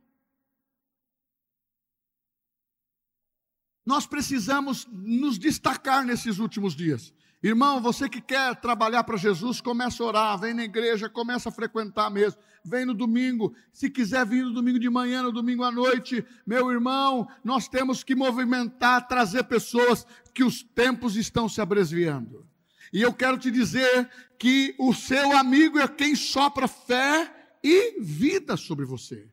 Nós 3.84 4.06
precisamos 4.06 4.86
nos 4.86 5.40
destacar 5.40 6.06
nesses 6.06 6.38
últimos 6.38 6.76
dias. 6.76 7.12
Irmão, 7.42 7.82
você 7.82 8.10
que 8.10 8.20
quer 8.20 8.54
trabalhar 8.58 9.04
para 9.06 9.16
Jesus, 9.16 9.62
começa 9.62 10.04
a 10.04 10.06
orar, 10.06 10.40
vem 10.40 10.54
na 10.54 10.64
igreja, 10.64 11.10
começa 11.10 11.48
a 11.48 11.52
frequentar 11.52 12.10
mesmo. 12.10 12.40
Vem 12.66 12.86
no 12.86 12.94
domingo, 12.94 13.56
se 13.72 13.90
quiser 13.90 14.26
vir 14.26 14.44
no 14.44 14.54
domingo 14.54 14.78
de 14.78 14.90
manhã, 14.90 15.24
no 15.24 15.32
domingo 15.32 15.64
à 15.64 15.72
noite, 15.72 16.26
meu 16.46 16.70
irmão, 16.70 17.26
nós 17.42 17.70
temos 17.70 18.04
que 18.04 18.14
movimentar, 18.14 19.08
trazer 19.08 19.44
pessoas 19.46 20.06
que 20.34 20.44
os 20.44 20.62
tempos 20.62 21.16
estão 21.16 21.48
se 21.48 21.62
abreviando. 21.62 22.46
E 22.92 23.02
eu 23.02 23.14
quero 23.14 23.38
te 23.38 23.50
dizer 23.50 24.10
que 24.38 24.76
o 24.78 24.94
seu 24.94 25.38
amigo 25.38 25.80
é 25.80 25.88
quem 25.88 26.16
sopra 26.16 26.68
fé 26.68 27.58
e 27.64 28.02
vida 28.02 28.58
sobre 28.58 28.86
você. 28.86 29.30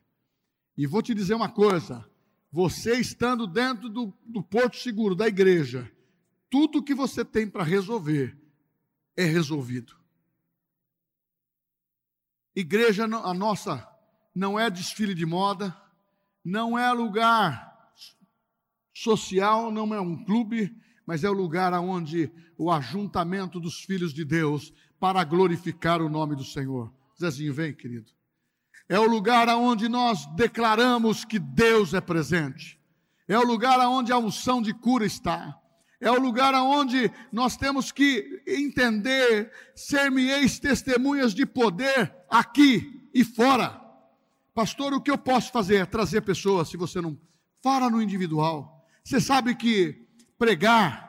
E 0.77 0.87
vou 0.87 1.01
te 1.01 1.13
dizer 1.13 1.33
uma 1.33 1.49
coisa: 1.49 2.05
você 2.51 2.95
estando 2.97 3.45
dentro 3.45 3.89
do, 3.89 4.13
do 4.25 4.41
porto 4.41 4.77
seguro 4.77 5.15
da 5.15 5.27
igreja, 5.27 5.91
tudo 6.49 6.83
que 6.83 6.93
você 6.93 7.23
tem 7.25 7.49
para 7.49 7.63
resolver 7.63 8.37
é 9.15 9.23
resolvido. 9.23 9.95
Igreja, 12.55 13.03
a 13.03 13.33
nossa, 13.33 13.87
não 14.33 14.59
é 14.59 14.69
desfile 14.69 15.13
de 15.13 15.25
moda, 15.25 15.75
não 16.43 16.77
é 16.77 16.91
lugar 16.91 17.93
social, 18.93 19.71
não 19.71 19.93
é 19.93 20.01
um 20.01 20.23
clube, 20.23 20.75
mas 21.05 21.23
é 21.23 21.29
o 21.29 21.33
lugar 21.33 21.73
onde 21.73 22.31
o 22.57 22.71
ajuntamento 22.71 23.59
dos 23.59 23.81
filhos 23.81 24.13
de 24.13 24.25
Deus 24.25 24.73
para 24.99 25.23
glorificar 25.23 26.01
o 26.01 26.09
nome 26.09 26.35
do 26.35 26.43
Senhor. 26.43 26.91
Zezinho, 27.19 27.53
vem, 27.53 27.73
querido. 27.73 28.11
É 28.89 28.97
o 28.97 29.05
lugar 29.05 29.47
onde 29.49 29.87
nós 29.87 30.25
declaramos 30.35 31.25
que 31.25 31.37
Deus 31.37 31.93
é 31.93 32.01
presente. 32.01 32.79
É 33.27 33.37
o 33.37 33.45
lugar 33.45 33.79
onde 33.87 34.11
a 34.11 34.17
unção 34.17 34.61
de 34.61 34.73
cura 34.73 35.05
está 35.05 35.59
é 35.99 36.11
o 36.11 36.19
lugar 36.19 36.53
onde 36.53 37.11
nós 37.31 37.57
temos 37.57 37.91
que 37.91 38.43
entender, 38.45 39.51
ser-me-eis 39.75 40.59
testemunhas 40.59 41.33
de 41.33 41.45
poder 41.45 42.13
aqui 42.29 43.09
e 43.13 43.23
fora. 43.23 43.81
Pastor, 44.53 44.93
o 44.93 45.01
que 45.01 45.11
eu 45.11 45.17
posso 45.17 45.51
fazer? 45.51 45.87
Trazer 45.87 46.21
pessoas, 46.21 46.69
se 46.69 46.77
você 46.77 47.01
não. 47.01 47.17
Fala 47.61 47.89
no 47.89 48.01
individual. 48.01 48.87
Você 49.03 49.19
sabe 49.19 49.55
que 49.55 50.07
pregar 50.37 51.07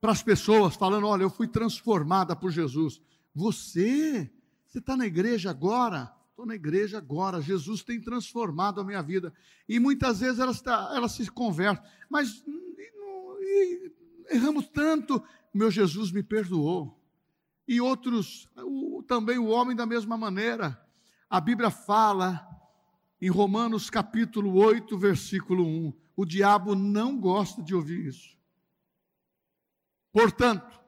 para 0.00 0.12
as 0.12 0.22
pessoas, 0.22 0.74
falando: 0.74 1.06
olha, 1.06 1.22
eu 1.22 1.30
fui 1.30 1.46
transformada 1.46 2.34
por 2.34 2.50
Jesus. 2.50 3.00
Você, 3.34 4.30
você 4.66 4.78
está 4.78 4.96
na 4.96 5.06
igreja 5.06 5.50
agora? 5.50 6.12
Estou 6.30 6.46
na 6.46 6.54
igreja 6.54 6.98
agora. 6.98 7.40
Jesus 7.40 7.82
tem 7.82 8.00
transformado 8.00 8.80
a 8.80 8.84
minha 8.84 9.02
vida. 9.02 9.32
E 9.68 9.78
muitas 9.78 10.20
vezes 10.20 10.38
elas, 10.38 10.60
tá, 10.60 11.08
se 11.08 11.28
convertem. 11.30 11.88
Mas 12.08 12.44
erramos 14.30 14.68
tanto. 14.68 15.22
Meu 15.52 15.70
Jesus 15.70 16.10
me 16.12 16.22
perdoou. 16.22 16.98
E 17.66 17.80
outros, 17.80 18.48
também 19.06 19.38
o 19.38 19.48
homem 19.48 19.76
da 19.76 19.84
mesma 19.84 20.16
maneira. 20.16 20.80
A 21.28 21.40
Bíblia 21.40 21.70
fala 21.70 22.46
em 23.20 23.28
Romanos 23.28 23.90
capítulo 23.90 24.54
8, 24.54 24.96
versículo 24.96 25.66
1. 25.66 25.92
O 26.16 26.24
diabo 26.24 26.74
não 26.74 27.18
gosta 27.18 27.62
de 27.62 27.74
ouvir 27.74 28.06
isso. 28.06 28.36
Portanto, 30.12 30.80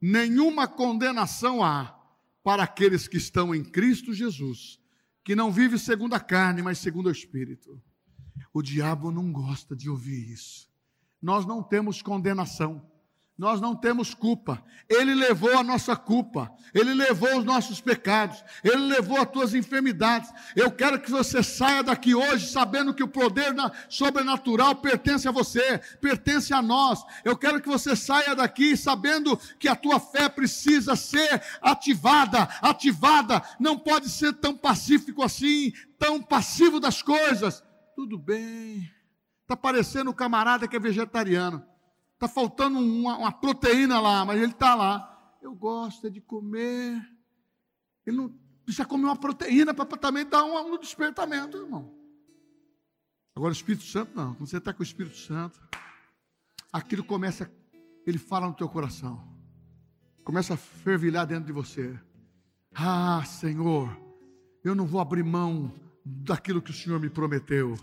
nenhuma 0.00 0.68
condenação 0.68 1.64
há 1.64 1.98
para 2.42 2.64
aqueles 2.64 3.08
que 3.08 3.16
estão 3.16 3.54
em 3.54 3.64
Cristo 3.64 4.12
Jesus, 4.12 4.78
que 5.24 5.34
não 5.34 5.50
vive 5.50 5.78
segundo 5.78 6.14
a 6.14 6.20
carne, 6.20 6.60
mas 6.60 6.78
segundo 6.78 7.06
o 7.06 7.10
Espírito. 7.10 7.82
O 8.52 8.60
diabo 8.60 9.10
não 9.10 9.32
gosta 9.32 9.74
de 9.74 9.88
ouvir 9.88 10.30
isso. 10.30 10.68
Nós 11.24 11.46
não 11.46 11.62
temos 11.62 12.02
condenação. 12.02 12.82
Nós 13.36 13.58
não 13.58 13.74
temos 13.74 14.12
culpa. 14.12 14.62
Ele 14.90 15.14
levou 15.14 15.56
a 15.56 15.62
nossa 15.62 15.96
culpa. 15.96 16.52
Ele 16.74 16.92
levou 16.92 17.38
os 17.38 17.44
nossos 17.46 17.80
pecados. 17.80 18.44
Ele 18.62 18.76
levou 18.76 19.16
as 19.16 19.30
tuas 19.30 19.54
enfermidades. 19.54 20.30
Eu 20.54 20.70
quero 20.70 21.00
que 21.00 21.10
você 21.10 21.42
saia 21.42 21.82
daqui 21.82 22.14
hoje 22.14 22.52
sabendo 22.52 22.92
que 22.92 23.02
o 23.02 23.08
poder 23.08 23.54
sobrenatural 23.88 24.74
pertence 24.76 25.26
a 25.26 25.30
você, 25.30 25.78
pertence 25.98 26.52
a 26.52 26.60
nós. 26.60 27.02
Eu 27.24 27.38
quero 27.38 27.58
que 27.58 27.68
você 27.70 27.96
saia 27.96 28.36
daqui 28.36 28.76
sabendo 28.76 29.34
que 29.58 29.66
a 29.66 29.74
tua 29.74 29.98
fé 29.98 30.28
precisa 30.28 30.94
ser 30.94 31.42
ativada, 31.62 32.42
ativada. 32.60 33.42
Não 33.58 33.78
pode 33.78 34.10
ser 34.10 34.34
tão 34.34 34.54
pacífico 34.54 35.22
assim, 35.22 35.72
tão 35.98 36.22
passivo 36.22 36.78
das 36.78 37.00
coisas. 37.00 37.64
Tudo 37.96 38.18
bem. 38.18 38.93
Está 39.54 39.62
parecendo 39.62 40.10
o 40.10 40.14
camarada 40.14 40.66
que 40.66 40.74
é 40.74 40.80
vegetariano. 40.80 41.64
Está 42.14 42.26
faltando 42.26 42.76
uma, 42.76 43.16
uma, 43.16 43.30
proteína 43.30 44.00
lá, 44.00 44.24
mas 44.24 44.42
ele 44.42 44.50
está 44.50 44.74
lá. 44.74 45.36
Eu 45.40 45.54
gosto 45.54 46.10
de 46.10 46.20
comer. 46.20 47.00
Ele 48.04 48.16
não 48.16 48.36
precisa 48.64 48.84
comer 48.84 49.04
uma 49.04 49.14
proteína 49.14 49.72
para 49.72 49.86
também 49.96 50.26
dar 50.26 50.42
um, 50.42 50.74
um 50.74 50.76
despertamento, 50.76 51.56
irmão. 51.56 51.94
Agora 53.36 53.50
o 53.50 53.56
Espírito 53.56 53.84
Santo 53.84 54.10
não. 54.16 54.34
Quando 54.34 54.48
você 54.48 54.56
está 54.56 54.72
com 54.72 54.80
o 54.80 54.86
Espírito 54.86 55.16
Santo, 55.16 55.60
aquilo 56.72 57.04
começa, 57.04 57.48
ele 58.04 58.18
fala 58.18 58.48
no 58.48 58.54
teu 58.54 58.68
coração. 58.68 59.22
Começa 60.24 60.54
a 60.54 60.56
fervilhar 60.56 61.28
dentro 61.28 61.46
de 61.46 61.52
você. 61.52 61.96
Ah, 62.74 63.22
Senhor, 63.24 63.96
eu 64.64 64.74
não 64.74 64.84
vou 64.84 65.00
abrir 65.00 65.22
mão 65.22 65.72
daquilo 66.04 66.60
que 66.60 66.72
o 66.72 66.74
Senhor 66.74 66.98
me 66.98 67.08
prometeu. 67.08 67.78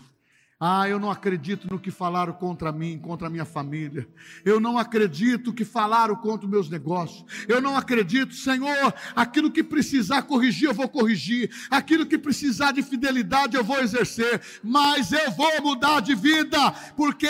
Ah, 0.64 0.88
eu 0.88 1.00
não 1.00 1.10
acredito 1.10 1.66
no 1.68 1.76
que 1.76 1.90
falaram 1.90 2.32
contra 2.32 2.70
mim, 2.70 2.96
contra 2.96 3.26
a 3.26 3.30
minha 3.30 3.44
família. 3.44 4.06
Eu 4.44 4.60
não 4.60 4.78
acredito 4.78 5.52
que 5.52 5.64
falaram 5.64 6.14
contra 6.14 6.48
meus 6.48 6.70
negócios. 6.70 7.24
Eu 7.48 7.60
não 7.60 7.76
acredito, 7.76 8.32
Senhor, 8.32 8.94
aquilo 9.16 9.50
que 9.50 9.64
precisar 9.64 10.22
corrigir, 10.22 10.68
eu 10.68 10.72
vou 10.72 10.88
corrigir. 10.88 11.50
Aquilo 11.68 12.06
que 12.06 12.16
precisar 12.16 12.70
de 12.70 12.80
fidelidade, 12.80 13.56
eu 13.56 13.64
vou 13.64 13.80
exercer. 13.80 14.40
Mas 14.62 15.10
eu 15.10 15.32
vou 15.32 15.62
mudar 15.62 15.98
de 15.98 16.14
vida, 16.14 16.70
porque 16.96 17.26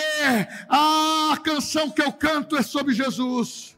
a 0.69 1.35
canção 1.43 1.91
que 1.91 2.03
eu 2.03 2.13
canto 2.13 2.55
é 2.55 2.61
sobre 2.61 2.93
Jesus. 2.93 3.75